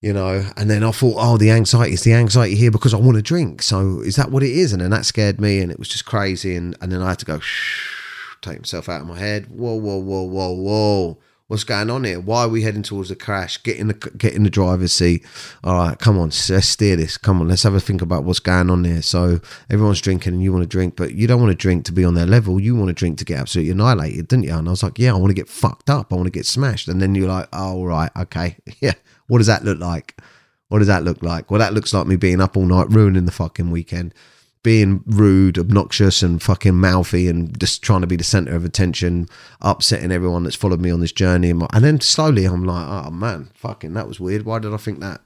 [0.00, 2.98] You know, and then I thought, oh, the anxiety is the anxiety here because I
[2.98, 3.62] want to drink.
[3.62, 4.72] So is that what it is?
[4.72, 6.56] And then that scared me, and it was just crazy.
[6.56, 9.48] And and then I had to go, shh, take myself out of my head.
[9.48, 12.20] Whoa, whoa, whoa, whoa, whoa what's going on here?
[12.20, 13.60] Why are we heading towards the crash?
[13.62, 15.24] Get in the get in the driver's seat.
[15.64, 17.16] All right, come on, let's steer this.
[17.16, 19.02] Come on, let's have a think about what's going on there.
[19.02, 21.92] So everyone's drinking and you want to drink, but you don't want to drink to
[21.92, 22.60] be on their level.
[22.60, 24.54] You want to drink to get absolutely annihilated, didn't you?
[24.54, 26.12] And I was like, yeah, I want to get fucked up.
[26.12, 26.86] I want to get smashed.
[26.88, 28.94] And then you're like, oh right, okay, yeah.
[29.26, 30.20] What does that look like?
[30.68, 31.50] What does that look like?
[31.50, 34.12] Well, that looks like me being up all night, ruining the fucking weekend
[34.62, 39.28] being rude, obnoxious, and fucking mouthy, and just trying to be the center of attention,
[39.60, 41.50] upsetting everyone that's followed me on this journey.
[41.50, 44.44] And then slowly, I'm like, oh man, fucking, that was weird.
[44.44, 45.20] Why did I think that?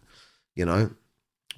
[0.55, 0.91] You know,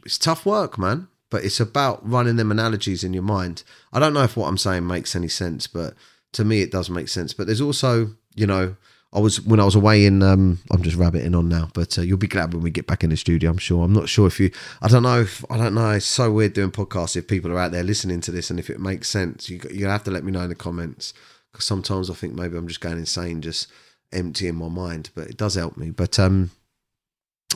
[0.04, 1.08] it's tough work, man.
[1.30, 3.64] But it's about running them analogies in your mind.
[3.92, 5.94] I don't know if what I'm saying makes any sense, but
[6.32, 7.32] to me, it does make sense.
[7.32, 8.76] But there's also, you know,
[9.14, 10.22] I was when I was away in.
[10.22, 13.04] Um, I'm just rabbiting on now, but uh, you'll be glad when we get back
[13.04, 13.50] in the studio.
[13.50, 13.84] I'm sure.
[13.84, 14.50] I'm not sure if you.
[14.82, 15.20] I don't know.
[15.20, 15.90] If, I don't know.
[15.90, 17.16] It's so weird doing podcasts.
[17.16, 19.86] If people are out there listening to this, and if it makes sense, you you
[19.86, 21.14] have to let me know in the comments.
[21.52, 23.68] Because sometimes I think maybe I'm just going insane, just
[24.12, 25.10] emptying my mind.
[25.14, 25.90] But it does help me.
[25.90, 26.50] But um,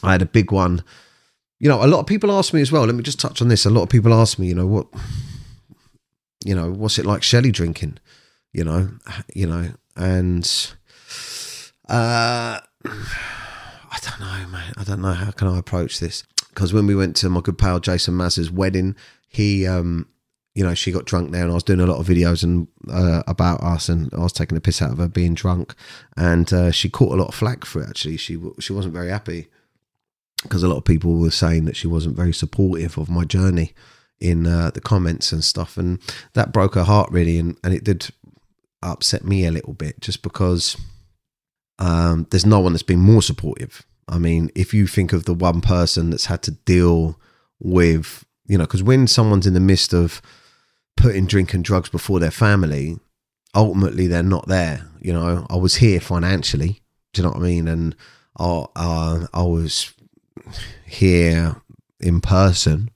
[0.02, 0.84] I had a big one.
[1.58, 2.84] You know, a lot of people ask me as well.
[2.84, 3.66] Let me just touch on this.
[3.66, 4.86] A lot of people ask me, you know, what,
[6.44, 7.98] you know, what's it like Shelly drinking?
[8.52, 8.90] You know,
[9.34, 10.48] you know, and
[11.88, 14.74] uh, I don't know, man.
[14.76, 16.24] I don't know how can I approach this
[16.58, 18.96] because when we went to my good pal Jason Mazza's wedding,
[19.28, 20.08] he, um,
[20.54, 22.66] you know, she got drunk there, and I was doing a lot of videos and
[22.90, 25.74] uh, about us, and I was taking a piss out of her being drunk,
[26.16, 27.88] and uh, she caught a lot of flack for it.
[27.88, 29.48] Actually, she she wasn't very happy
[30.42, 33.72] because a lot of people were saying that she wasn't very supportive of my journey
[34.20, 36.00] in uh, the comments and stuff, and
[36.32, 38.08] that broke her heart really, and and it did
[38.82, 40.76] upset me a little bit just because
[41.78, 43.86] um, there's no one that's been more supportive.
[44.08, 47.18] I mean, if you think of the one person that's had to deal
[47.60, 50.22] with, you know, because when someone's in the midst of
[50.96, 52.98] putting drink and drugs before their family,
[53.54, 54.86] ultimately they're not there.
[55.00, 56.80] You know, I was here financially.
[57.12, 57.68] Do you know what I mean?
[57.68, 57.94] And
[58.38, 59.92] I, uh, I was
[60.86, 61.56] here
[62.00, 62.90] in person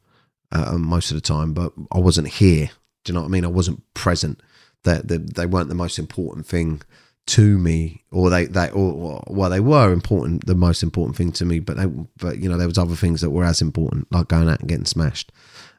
[0.51, 2.71] uh, most of the time, but I wasn't here.
[3.05, 3.45] Do you know what I mean?
[3.45, 4.43] I wasn't present.
[4.85, 6.83] That they, they weren't the most important thing
[7.27, 11.45] to me, or they they or well they were important, the most important thing to
[11.45, 11.61] me.
[11.61, 14.49] But they but you know there was other things that were as important, like going
[14.49, 15.31] out and getting smashed.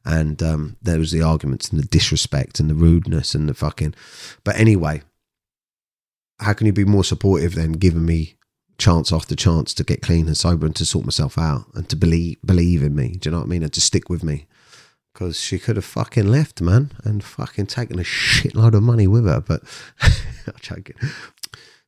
[0.05, 3.95] And um, there was the arguments and the disrespect and the rudeness and the fucking.
[4.43, 5.01] But anyway,
[6.39, 8.35] how can you be more supportive than giving me
[8.77, 11.95] chance after chance to get clean and sober and to sort myself out and to
[11.95, 13.15] believe believe in me?
[13.19, 13.63] Do you know what I mean?
[13.63, 14.47] And to stick with me
[15.13, 19.25] because she could have fucking left, man, and fucking taken a shitload of money with
[19.25, 19.39] her.
[19.39, 19.61] But
[20.01, 20.95] I'm joking.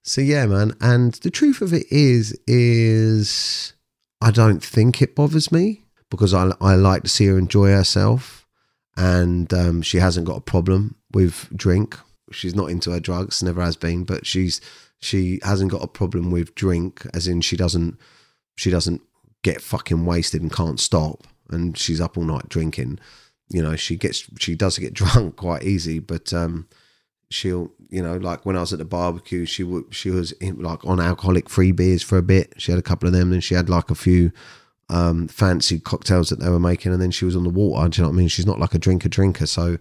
[0.04, 0.76] So yeah, man.
[0.80, 3.74] And the truth of it is, is
[4.22, 8.46] I don't think it bothers me because I I like to see her enjoy herself,
[8.96, 11.98] and um, she hasn't got a problem with drink.
[12.32, 14.62] She's not into her drugs, never has been, but she's
[15.02, 17.98] she hasn't got a problem with drink, as in she doesn't
[18.56, 19.02] she doesn't
[19.44, 23.00] get fucking wasted and can't stop and she's up all night drinking.
[23.50, 26.68] You know, she gets she does get drunk quite easy, but um,
[27.30, 30.60] she'll you know like when I was at the barbecue, she would she was in,
[30.60, 32.54] like on alcoholic free beers for a bit.
[32.58, 34.32] She had a couple of them, and she had like a few
[34.90, 37.90] um, fancy cocktails that they were making, and then she was on the water.
[37.90, 38.28] Do you know what I mean?
[38.28, 39.78] She's not like a drinker drinker, so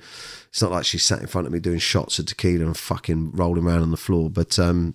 [0.49, 3.33] it's not like she sat in front of me doing shots of tequila and fucking
[3.33, 4.31] rolling around on the floor.
[4.31, 4.95] But um,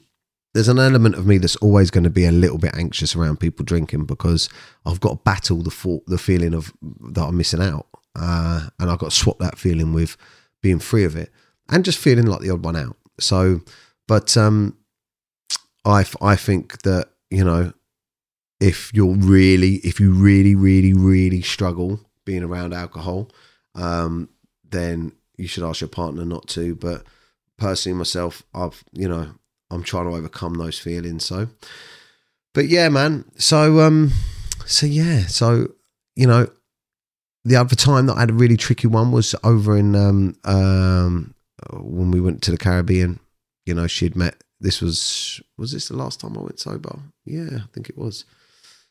[0.60, 3.40] there's an element of me that's always going to be a little bit anxious around
[3.40, 4.50] people drinking because
[4.86, 8.92] I've got to battle the thought, the feeling of that I'm missing out, uh, and
[8.92, 10.18] I've got to swap that feeling with
[10.62, 11.32] being free of it
[11.70, 12.98] and just feeling like the odd one out.
[13.22, 13.62] So,
[14.06, 14.76] but um,
[15.86, 17.72] I I think that you know
[18.60, 23.32] if you're really if you really really really struggle being around alcohol,
[23.76, 24.28] um,
[24.70, 26.76] then you should ask your partner not to.
[26.76, 27.06] But
[27.56, 29.36] personally, myself, I've you know
[29.72, 31.26] I'm trying to overcome those feelings.
[31.26, 31.48] So,
[32.54, 33.26] but yeah, man.
[33.38, 34.12] So um,
[34.66, 35.68] so yeah, so
[36.16, 36.50] you know,
[37.46, 41.34] the other time that I had a really tricky one was over in um um
[41.74, 43.20] when we went to the Caribbean.
[43.66, 44.36] You know, she'd met.
[44.60, 47.00] This was was this the last time I went sober?
[47.26, 48.26] Yeah, I think it was.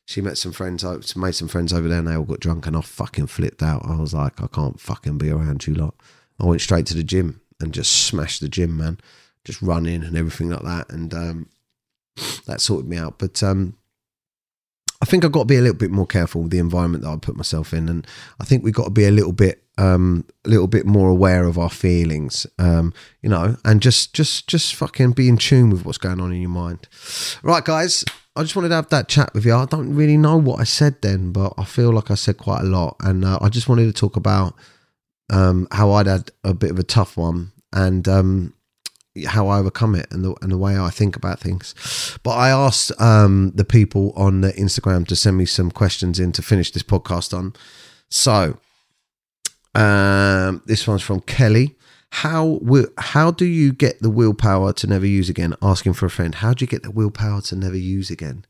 [0.06, 0.84] She met some friends,
[1.16, 3.84] made some friends over there, and they all got drunk, and I fucking flipped out.
[3.84, 5.94] I was like, I can't fucking be around you lot.
[6.40, 8.98] I went straight to the gym and just smashed the gym, man
[9.44, 10.90] just running and everything like that.
[10.90, 11.48] And um,
[12.46, 13.18] that sorted me out.
[13.18, 13.76] But um,
[15.00, 17.10] I think I've got to be a little bit more careful with the environment that
[17.10, 18.06] I put myself in, and
[18.40, 21.44] I think we've got to be a little bit, um, a little bit more aware
[21.44, 25.84] of our feelings, um, you know, and just, just, just fucking be in tune with
[25.84, 26.88] what's going on in your mind.
[27.42, 28.04] Right, guys.
[28.34, 29.54] I just wanted to have that chat with you.
[29.54, 32.60] I don't really know what I said then, but I feel like I said quite
[32.60, 34.54] a lot, and uh, I just wanted to talk about
[35.30, 38.54] um, how I'd had a bit of a tough one, and um,
[39.24, 41.74] how I overcome it and the and the way I think about things.
[42.22, 46.32] But I asked um, the people on the Instagram to send me some questions in
[46.32, 47.54] to finish this podcast on.
[48.10, 48.58] So
[49.74, 51.76] um, this one's from Kelly.
[52.10, 55.54] How will how do you get the willpower to never use again?
[55.60, 56.34] Asking for a friend.
[56.34, 58.44] How do you get the willpower to never use again?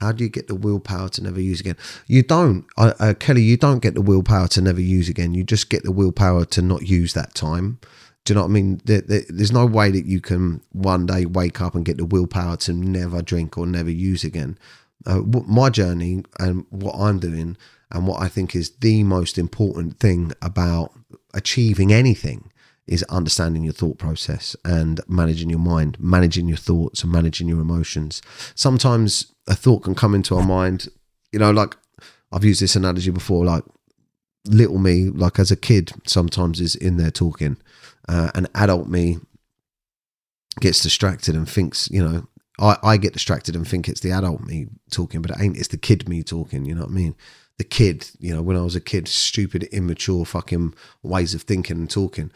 [0.00, 1.76] How do you get the willpower to never use again?
[2.06, 3.42] You don't, uh, uh, Kelly.
[3.42, 5.32] You don't get the willpower to never use again.
[5.34, 7.78] You just get the willpower to not use that time.
[8.26, 8.80] Do you know what I mean?
[8.84, 12.04] There, there, there's no way that you can one day wake up and get the
[12.04, 14.58] willpower to never drink or never use again.
[15.06, 17.56] Uh, my journey and what I'm doing,
[17.92, 20.90] and what I think is the most important thing about
[21.34, 22.50] achieving anything
[22.88, 27.60] is understanding your thought process and managing your mind, managing your thoughts and managing your
[27.60, 28.22] emotions.
[28.56, 30.88] Sometimes a thought can come into our mind,
[31.30, 31.76] you know, like
[32.32, 33.62] I've used this analogy before, like
[34.46, 37.56] little me, like as a kid, sometimes is in there talking
[38.08, 39.18] uh, an adult me
[40.60, 42.26] gets distracted and thinks, you know,
[42.58, 45.56] I, I get distracted and think it's the adult me talking, but it ain't.
[45.56, 46.64] It's the kid me talking.
[46.64, 47.14] You know what I mean?
[47.58, 51.78] The kid, you know, when I was a kid, stupid, immature, fucking ways of thinking
[51.78, 52.30] and talking.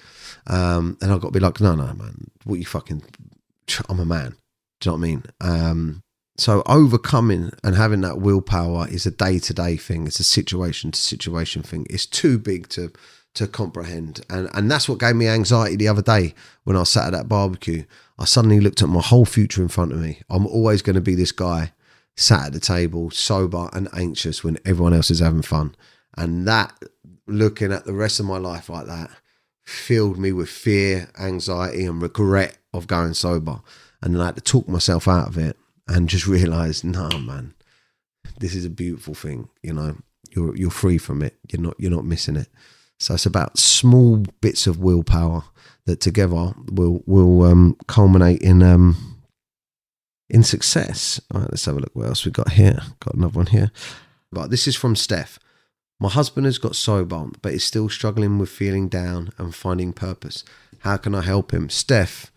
[0.46, 3.02] Um, and I've got to be like, no, no, man, what you fucking,
[3.88, 4.36] I'm a man.
[4.80, 5.24] Do you know what I mean?
[5.40, 6.02] Um,
[6.38, 10.06] so overcoming and having that willpower is a day to day thing.
[10.06, 11.86] It's a situation to situation thing.
[11.90, 12.90] It's too big to
[13.34, 14.24] to comprehend.
[14.28, 17.28] And and that's what gave me anxiety the other day when I sat at that
[17.28, 17.84] barbecue.
[18.18, 20.20] I suddenly looked at my whole future in front of me.
[20.28, 21.72] I'm always going to be this guy
[22.16, 25.74] sat at the table, sober and anxious when everyone else is having fun.
[26.16, 26.74] And that
[27.26, 29.10] looking at the rest of my life like that
[29.64, 33.60] filled me with fear, anxiety, and regret of going sober.
[34.02, 37.18] And then I had to talk myself out of it and just realize, no, nah,
[37.18, 37.54] man,
[38.38, 39.48] this is a beautiful thing.
[39.62, 39.96] You know,
[40.30, 41.36] you're you're free from it.
[41.50, 42.48] You're not you're not missing it.
[43.00, 45.44] So it's about small bits of willpower
[45.86, 49.18] that together will will um, culminate in um,
[50.28, 51.20] in success.
[51.32, 51.90] All right, let's have a look.
[51.94, 52.80] What else we got here?
[53.00, 53.72] Got another one here.
[54.30, 55.38] Right, this is from Steph.
[55.98, 60.44] My husband has got sober, but is still struggling with feeling down and finding purpose.
[60.80, 62.30] How can I help him, Steph?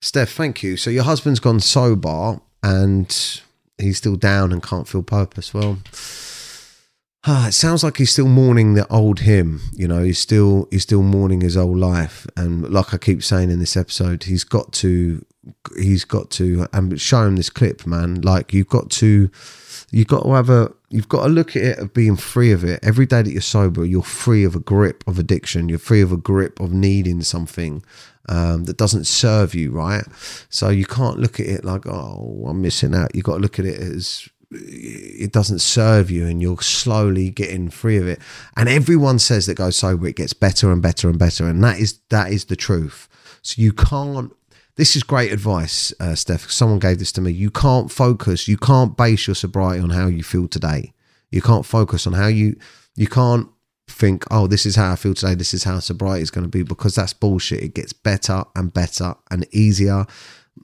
[0.00, 0.76] Steph, thank you.
[0.76, 3.40] So your husband's gone sober and
[3.78, 5.52] he's still down and can't feel purpose.
[5.52, 5.78] Well,
[7.24, 9.60] Ah, it sounds like he's still mourning the old him.
[9.72, 12.26] You know, he's still he's still mourning his old life.
[12.36, 15.24] And like I keep saying in this episode, he's got to
[15.76, 18.20] he's got to and show him this clip, man.
[18.22, 19.30] Like you've got to
[19.92, 22.64] you've got to have a you've got to look at it of being free of
[22.64, 22.80] it.
[22.82, 25.68] Every day that you're sober, you're free of a grip of addiction.
[25.68, 27.84] You're free of a grip of needing something
[28.28, 30.04] um, that doesn't serve you, right?
[30.48, 33.14] So you can't look at it like, oh, I'm missing out.
[33.14, 37.70] You've got to look at it as it doesn't serve you and you're slowly getting
[37.70, 38.20] free of it.
[38.56, 41.78] And everyone says that goes sober it gets better and better and better and that
[41.78, 43.08] is that is the truth.
[43.42, 44.32] So you can't
[44.76, 46.50] this is great advice uh, steph.
[46.50, 47.30] Someone gave this to me.
[47.30, 50.92] You can't focus you can't base your sobriety on how you feel today.
[51.30, 52.56] You can't focus on how you
[52.96, 53.48] you can't
[53.88, 55.34] think oh this is how i feel today.
[55.34, 57.62] This is how sobriety is going to be because that's bullshit.
[57.62, 60.06] It gets better and better and easier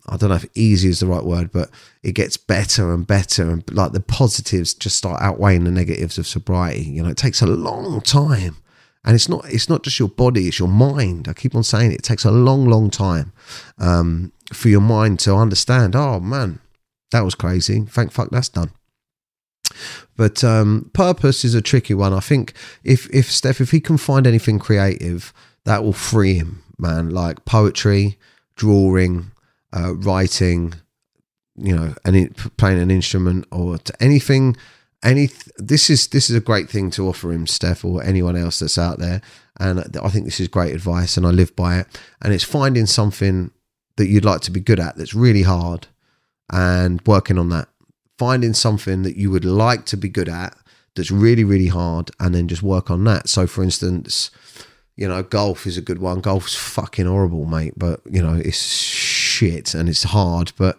[0.06, 1.70] I don't know if easy is the right word, but
[2.02, 6.26] it gets better and better, and like the positives just start outweighing the negatives of
[6.26, 6.82] sobriety.
[6.82, 8.56] You know, it takes a long time,
[9.04, 11.28] and it's not it's not just your body, it's your mind.
[11.28, 13.32] I keep on saying it, it takes a long, long time
[13.78, 15.94] um, for your mind to understand.
[15.96, 16.60] Oh man,
[17.10, 17.82] that was crazy.
[17.82, 18.70] Thank fuck that's done.
[20.16, 22.12] But um, purpose is a tricky one.
[22.12, 22.52] I think
[22.84, 25.32] if if Steph if he can find anything creative,
[25.64, 27.10] that will free him, man.
[27.10, 28.18] Like poetry,
[28.56, 29.32] drawing,
[29.72, 30.74] uh, writing,
[31.56, 34.56] you know, any playing an instrument or anything.
[35.02, 38.58] Any this is this is a great thing to offer him, Steph, or anyone else
[38.58, 39.22] that's out there.
[39.60, 42.00] And I think this is great advice, and I live by it.
[42.22, 43.50] And it's finding something
[43.96, 45.86] that you'd like to be good at that's really hard,
[46.50, 47.68] and working on that
[48.18, 50.56] finding something that you would like to be good at
[50.96, 54.30] that's really really hard and then just work on that so for instance
[54.96, 58.58] you know golf is a good one golf's fucking horrible mate but you know it's
[59.38, 60.78] shit and it's hard but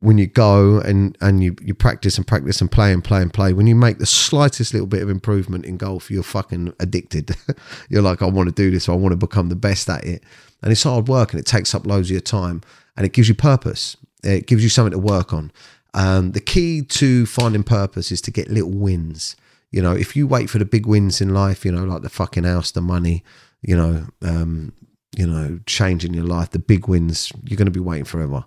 [0.00, 3.32] when you go and and you, you practice and practice and play and play and
[3.32, 7.36] play when you make the slightest little bit of improvement in golf you're fucking addicted.
[7.88, 8.88] You're like i want to do this.
[8.88, 10.22] I want to become the best at it.
[10.62, 12.62] And it's hard work and it takes up loads of your time
[12.96, 13.96] and it gives you purpose.
[14.22, 15.52] It gives you something to work on.
[15.94, 19.36] Um, the key to finding purpose is to get little wins.
[19.70, 22.08] You know, if you wait for the big wins in life, you know, like the
[22.08, 23.24] fucking house, the money,
[23.62, 24.72] you know, um,
[25.16, 28.44] you know, changing your life, the big wins, you're going to be waiting forever.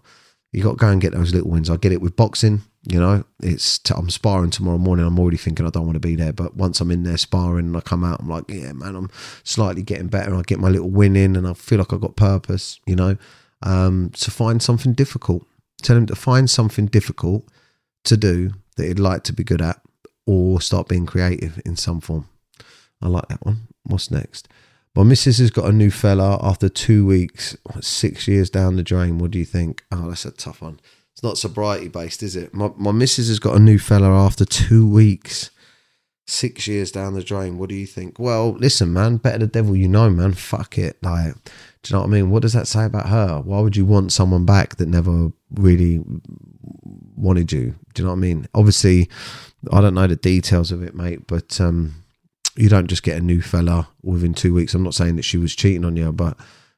[0.52, 1.70] You got to go and get those little wins.
[1.70, 2.62] I get it with boxing.
[2.86, 5.06] You know, it's i I'm sparring tomorrow morning.
[5.06, 7.68] I'm already thinking I don't want to be there, but once I'm in there sparring
[7.68, 9.10] and I come out, I'm like, yeah, man, I'm
[9.44, 10.36] slightly getting better.
[10.36, 12.80] I get my little win in, and I feel like I've got purpose.
[12.86, 13.18] You know,
[13.64, 15.48] um, to find something difficult
[15.84, 17.46] Tell him to find something difficult
[18.06, 19.82] to do that he'd like to be good at
[20.26, 22.28] or start being creative in some form.
[23.02, 23.68] I like that one.
[23.84, 24.48] What's next?
[24.96, 29.18] My missus has got a new fella after two weeks, six years down the drain.
[29.18, 29.84] What do you think?
[29.92, 30.80] Oh, that's a tough one.
[31.14, 32.54] It's not sobriety based, is it?
[32.54, 35.50] My, my missus has got a new fella after two weeks,
[36.28, 37.58] six years down the drain.
[37.58, 38.20] What do you think?
[38.20, 40.34] Well, listen, man, better the devil you know, man.
[40.34, 40.98] Fuck it.
[41.02, 41.34] Like,
[41.82, 42.30] do you know what I mean?
[42.30, 43.42] What does that say about her?
[43.42, 46.04] Why would you want someone back that never really
[47.16, 47.76] wanted you?
[47.96, 48.48] Do you know what I mean?
[48.54, 49.10] Obviously,
[49.72, 52.03] I don't know the details of it, mate, but um,
[52.56, 54.74] you don't just get a new fella within two weeks.
[54.74, 56.38] I'm not saying that she was cheating on you, but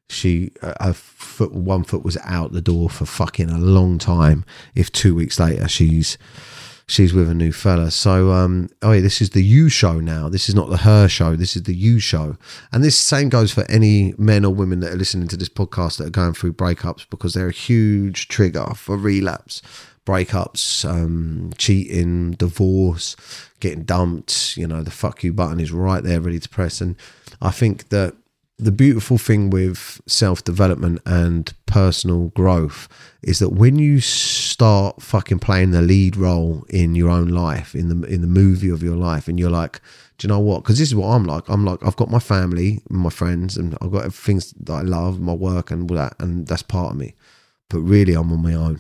[0.10, 4.46] she her foot one foot was out the door for fucking a long time.
[4.76, 6.18] If two weeks later she's
[6.88, 7.92] she's with a new fella.
[7.92, 10.30] So, um, oh yeah, this is the you show now.
[10.30, 11.36] This is not the her show.
[11.36, 12.38] This is the you show.
[12.72, 15.98] And this same goes for any men or women that are listening to this podcast
[15.98, 19.62] that are going through breakups because they're a huge trigger for relapse.
[20.06, 23.16] Breakups, um, cheating, divorce,
[23.60, 26.80] getting dumped, you know, the fuck you button is right there ready to press.
[26.80, 26.96] And
[27.42, 28.16] I think that
[28.58, 32.88] the beautiful thing with self development and personal growth
[33.22, 37.90] is that when you start fucking playing the lead role in your own life, in
[37.90, 39.82] the in the movie of your life, and you're like,
[40.18, 40.64] do you know what?
[40.64, 41.50] Because this is what I'm like.
[41.50, 45.20] I'm like, I've got my family, my friends, and I've got things that I love,
[45.20, 47.16] my work, and all that, and that's part of me.
[47.70, 48.80] But really, I'm on my own.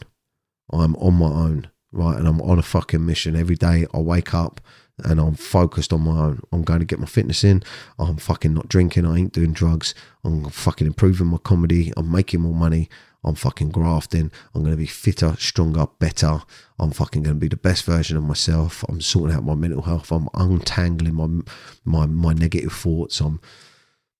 [0.72, 2.18] I'm on my own, right?
[2.18, 3.86] And I'm on a fucking mission every day.
[3.93, 4.61] I wake up
[5.03, 6.41] and I'm focused on my own.
[6.51, 7.63] I'm going to get my fitness in.
[7.99, 9.05] I'm fucking not drinking.
[9.05, 9.93] I ain't doing drugs.
[10.24, 11.91] I'm fucking improving my comedy.
[11.97, 12.89] I'm making more money.
[13.24, 14.32] I'm fucking grafting.
[14.53, 16.41] I'm going to be fitter, stronger, better.
[16.80, 18.86] I'm fucking going to be the best version of myself.
[18.88, 20.11] I'm sorting out my mental health.
[20.11, 21.43] I'm untangling my
[21.84, 23.20] my my negative thoughts.
[23.20, 23.41] I'm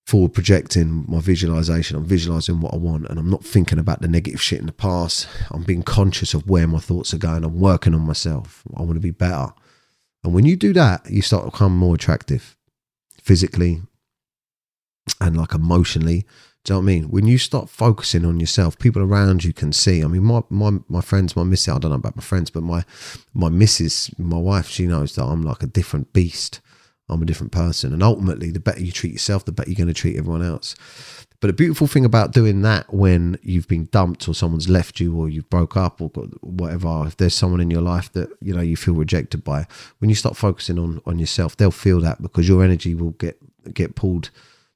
[0.06, 1.98] forward projecting my visualization.
[1.98, 4.72] I'm visualizing what I want, and I'm not thinking about the negative shit in the
[4.72, 5.28] past.
[5.52, 7.44] I'm being conscious of where my thoughts are going.
[7.44, 8.64] I'm working on myself.
[8.78, 9.48] I want to be better.
[10.24, 12.56] And when you do that, you start to become more attractive
[13.22, 13.82] physically
[15.20, 16.26] and like emotionally.
[16.64, 17.04] Do you know what I mean?
[17.10, 20.04] When you start focusing on yourself, people around you can see.
[20.04, 22.64] I mean, my my my friends, my missus, I don't know about my friends, but
[22.64, 22.84] my
[23.34, 26.60] my missus, my wife, she knows that I'm like a different beast.
[27.08, 27.94] I'm a different person.
[27.94, 30.76] And ultimately, the better you treat yourself, the better you're going to treat everyone else.
[31.40, 35.16] But a beautiful thing about doing that when you've been dumped or someone's left you
[35.16, 36.10] or you've broke up or
[36.42, 39.68] whatever, if there's someone in your life that you know you feel rejected by,
[40.00, 43.38] when you start focusing on on yourself, they'll feel that because your energy will get
[43.74, 44.32] get pulled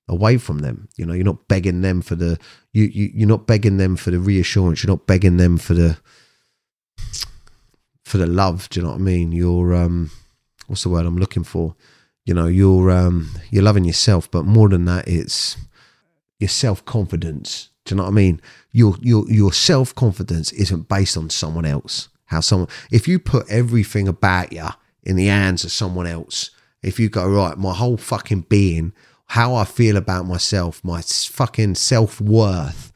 [0.08, 0.90] away from them.
[0.98, 2.38] You know, you're not begging them for the
[2.74, 4.84] you, you you're not begging them for the reassurance.
[4.84, 5.98] You're not begging them for the
[8.04, 8.70] for the love.
[8.70, 9.32] Do you know what I mean?
[9.32, 10.12] You're um,
[10.68, 11.76] what's the word I'm looking for?
[12.26, 15.58] You know, you're um, you're loving yourself, but more than that, it's
[16.40, 17.70] your self confidence.
[17.86, 18.42] Do you know what I mean?
[18.72, 22.10] Your your your self confidence isn't based on someone else.
[22.26, 24.68] How someone if you put everything about you
[25.04, 26.52] in the hands of someone else,
[26.84, 28.94] if you go right, my whole fucking being,
[29.28, 32.92] how I feel about myself, my fucking self worth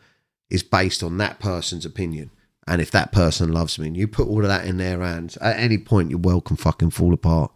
[0.49, 2.29] is based on that person's opinion.
[2.65, 5.35] And if that person loves me, and you put all of that in their hands,
[5.37, 7.51] at any point your world can fucking fall apart.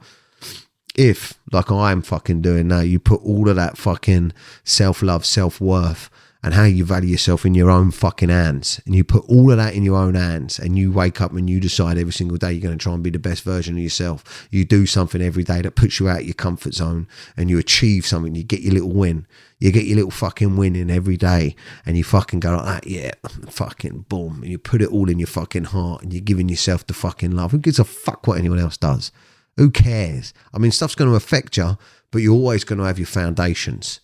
[0.97, 4.33] If, like I'm fucking doing now, you put all of that fucking
[4.63, 6.09] self love, self worth,
[6.43, 9.57] and how you value yourself in your own fucking hands, and you put all of
[9.57, 12.51] that in your own hands, and you wake up and you decide every single day
[12.51, 14.47] you're going to try and be the best version of yourself.
[14.49, 17.59] You do something every day that puts you out of your comfort zone, and you
[17.59, 18.33] achieve something.
[18.33, 19.27] You get your little win.
[19.59, 22.87] You get your little fucking win in every day, and you fucking go like that,
[22.87, 23.11] yeah,
[23.49, 26.87] fucking boom, and you put it all in your fucking heart, and you're giving yourself
[26.87, 27.51] the fucking love.
[27.51, 29.11] Who gives a fuck what anyone else does?
[29.57, 30.33] Who cares?
[30.53, 31.77] I mean, stuff's going to affect you,
[32.11, 33.99] but you're always going to have your foundations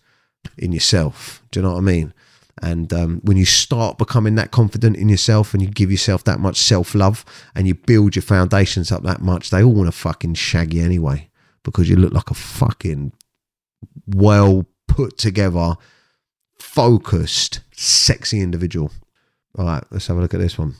[0.58, 1.42] in yourself.
[1.50, 2.12] Do you know what I mean?
[2.62, 6.40] And um, when you start becoming that confident in yourself and you give yourself that
[6.40, 7.24] much self love
[7.54, 10.82] and you build your foundations up that much, they all want to fucking shag you
[10.84, 11.30] anyway
[11.62, 13.12] because you look like a fucking
[14.06, 15.74] well put together,
[16.58, 18.92] focused, sexy individual.
[19.58, 20.74] All right, let's have a look at this one.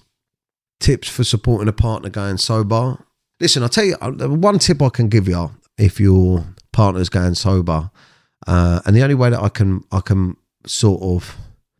[0.78, 3.04] Tips for supporting a partner going sober.
[3.40, 7.34] Listen, I'll tell you uh, one tip I can give you if your partner's going
[7.34, 7.90] sober,
[8.46, 11.36] uh, and the only way that I can I can sort of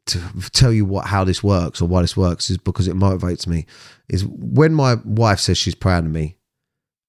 [0.06, 0.20] to
[0.52, 3.66] tell you what how this works or why this works is because it motivates me.
[4.08, 6.36] Is when my wife says she's proud of me,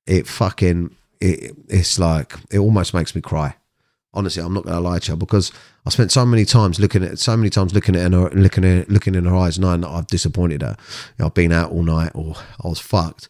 [0.06, 3.56] it fucking it, it's like it almost makes me cry.
[4.14, 5.52] Honestly, I'm not gonna lie to you because
[5.86, 8.90] I spent so many times looking at so many times looking at her, looking at
[8.90, 10.78] looking in her eyes, knowing that I've disappointed her.
[10.80, 13.28] You know, I've been out all night or I was fucked.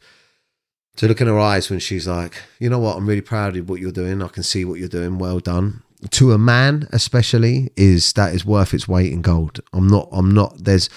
[0.98, 3.70] To look in her eyes when she's like, you know what, I'm really proud of
[3.70, 4.22] what you're doing.
[4.22, 5.18] I can see what you're doing.
[5.18, 5.84] Well done.
[6.12, 9.60] To a man especially is that is worth its weight in gold.
[9.74, 10.89] I'm not i'm not there's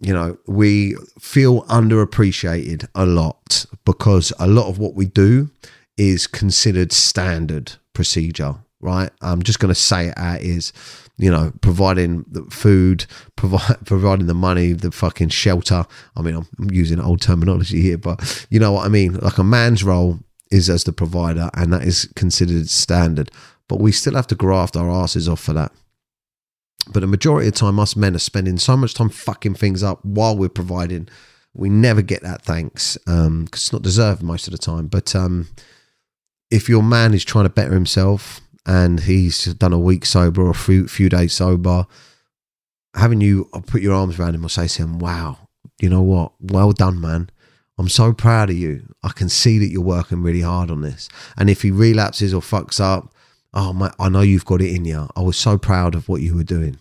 [0.00, 5.50] you know we feel underappreciated a lot because a lot of what we do
[5.96, 9.10] is considered standard procedure right?
[9.20, 10.62] I'm just going to say it
[11.18, 13.06] you know providing the food
[13.36, 15.84] provide providing the money the fucking shelter
[16.16, 19.44] i mean i'm using old terminology here but you know what i mean like a
[19.44, 20.18] man's role
[20.50, 23.30] is as the provider and that is considered standard
[23.68, 25.72] but we still have to graft our asses off for that.
[26.90, 30.02] But the majority of time, us men are spending so much time fucking things up
[30.04, 31.08] while we're providing.
[31.52, 34.86] We never get that thanks because um, it's not deserved most of the time.
[34.86, 35.48] But um,
[36.50, 40.50] if your man is trying to better himself and he's done a week sober or
[40.50, 41.86] a few, few days sober,
[42.94, 45.48] having you put your arms around him or say to him, "Wow,
[45.80, 46.32] you know what?
[46.38, 47.30] Well done, man."
[47.78, 48.94] I'm so proud of you.
[49.02, 51.08] I can see that you're working really hard on this.
[51.36, 53.14] And if he relapses or fucks up,
[53.54, 55.08] oh my, I know you've got it in you.
[55.16, 56.78] I was so proud of what you were doing.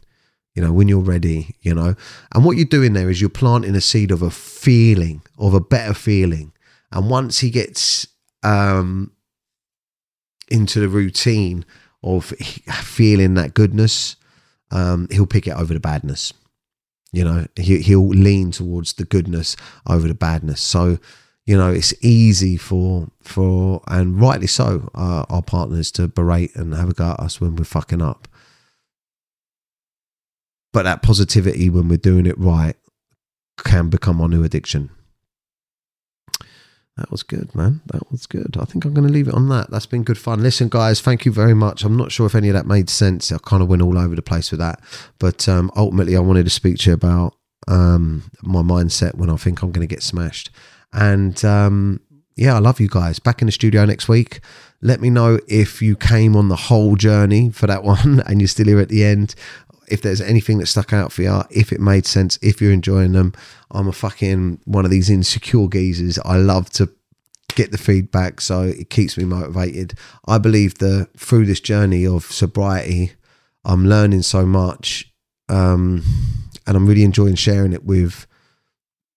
[0.56, 1.96] You know, when you're ready, you know,
[2.34, 5.60] and what you're doing there is you're planting a seed of a feeling, of a
[5.60, 6.52] better feeling.
[6.92, 8.08] And once he gets
[8.44, 9.12] um,
[10.50, 11.66] into the routine
[12.04, 14.16] of feeling that goodness,
[14.72, 16.34] um, he'll pick it over the badness.
[17.12, 19.56] You know, he, he'll lean towards the goodness
[19.88, 20.62] over the badness.
[20.62, 21.00] So,
[21.48, 26.76] you know it's easy for for and rightly so uh, our partners to berate and
[26.76, 28.28] have a go at us when we're fucking up
[30.74, 32.76] but that positivity when we're doing it right
[33.64, 34.92] can become our new addiction
[36.98, 37.82] that was good, man.
[37.88, 38.58] That was good.
[38.60, 39.70] I think I'm going to leave it on that.
[39.70, 40.42] That's been good fun.
[40.42, 41.84] Listen, guys, thank you very much.
[41.84, 43.32] I'm not sure if any of that made sense.
[43.32, 44.80] I kind of went all over the place with that.
[45.20, 47.36] But um, ultimately, I wanted to speak to you about
[47.68, 50.50] um, my mindset when I think I'm going to get smashed.
[50.92, 52.02] And um,
[52.36, 53.20] yeah, I love you guys.
[53.20, 54.40] Back in the studio next week.
[54.82, 58.48] Let me know if you came on the whole journey for that one and you're
[58.48, 59.36] still here at the end.
[59.88, 63.14] If there's anything that stuck out for you, if it made sense, if you're enjoying
[63.14, 63.34] them.
[63.72, 66.20] I'm a fucking one of these insecure geezers.
[66.26, 66.90] I love to
[67.56, 69.94] get the feedback, so it keeps me motivated.
[70.28, 73.14] I believe that through this journey of sobriety,
[73.66, 75.12] I'm learning so much,
[75.50, 76.04] um,
[76.66, 78.28] and I'm really enjoying sharing it with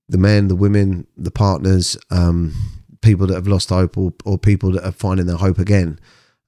[0.09, 2.55] the men, the women, the partners, um,
[3.03, 5.99] people that have lost hope or, or people that are finding their hope again.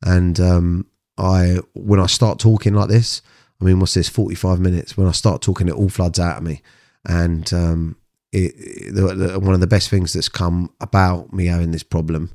[0.02, 3.22] And um, I, when I start talking like this,
[3.62, 4.08] I mean, what's this?
[4.08, 4.96] Forty-five minutes.
[4.96, 6.62] When I start talking, it all floods out of me,
[7.06, 7.96] and um,
[8.32, 11.84] it, it the, the, one of the best things that's come about me having this
[11.84, 12.32] problem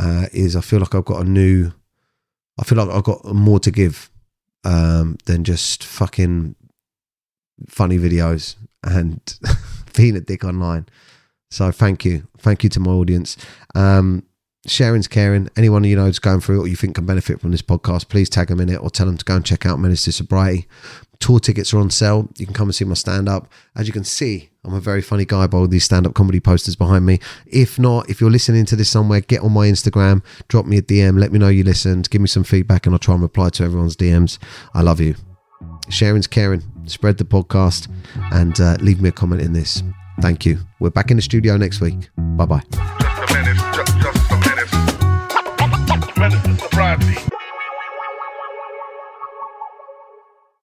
[0.00, 1.72] uh, is I feel like I've got a new,
[2.58, 4.10] I feel like I've got more to give
[4.64, 6.56] um, than just fucking
[7.68, 9.20] funny videos and
[9.96, 10.86] being a dick online.
[11.52, 12.26] So thank you.
[12.38, 13.36] Thank you to my audience.
[13.76, 14.24] Um,
[14.66, 15.48] sharing's caring.
[15.56, 18.28] Anyone you know is going through or you think can benefit from this podcast, please
[18.28, 20.66] tag them in it or tell them to go and check out Menace to Sobriety.
[21.20, 22.28] Tour tickets are on sale.
[22.36, 23.50] You can come and see my stand up.
[23.76, 26.40] As you can see, I'm a very funny guy by all these stand up comedy
[26.40, 27.20] posters behind me.
[27.46, 30.82] If not, if you're listening to this somewhere, get on my Instagram, drop me a
[30.82, 33.50] DM, let me know you listened, give me some feedback, and I'll try and reply
[33.50, 34.38] to everyone's DMs.
[34.74, 35.14] I love you.
[35.88, 36.62] Sharing's caring.
[36.86, 37.88] spread the podcast,
[38.32, 39.82] and uh, leave me a comment in this.
[40.20, 40.58] Thank you.
[40.80, 42.08] We're back in the studio next week.
[42.16, 43.63] Bye bye.
[46.74, 47.33] Just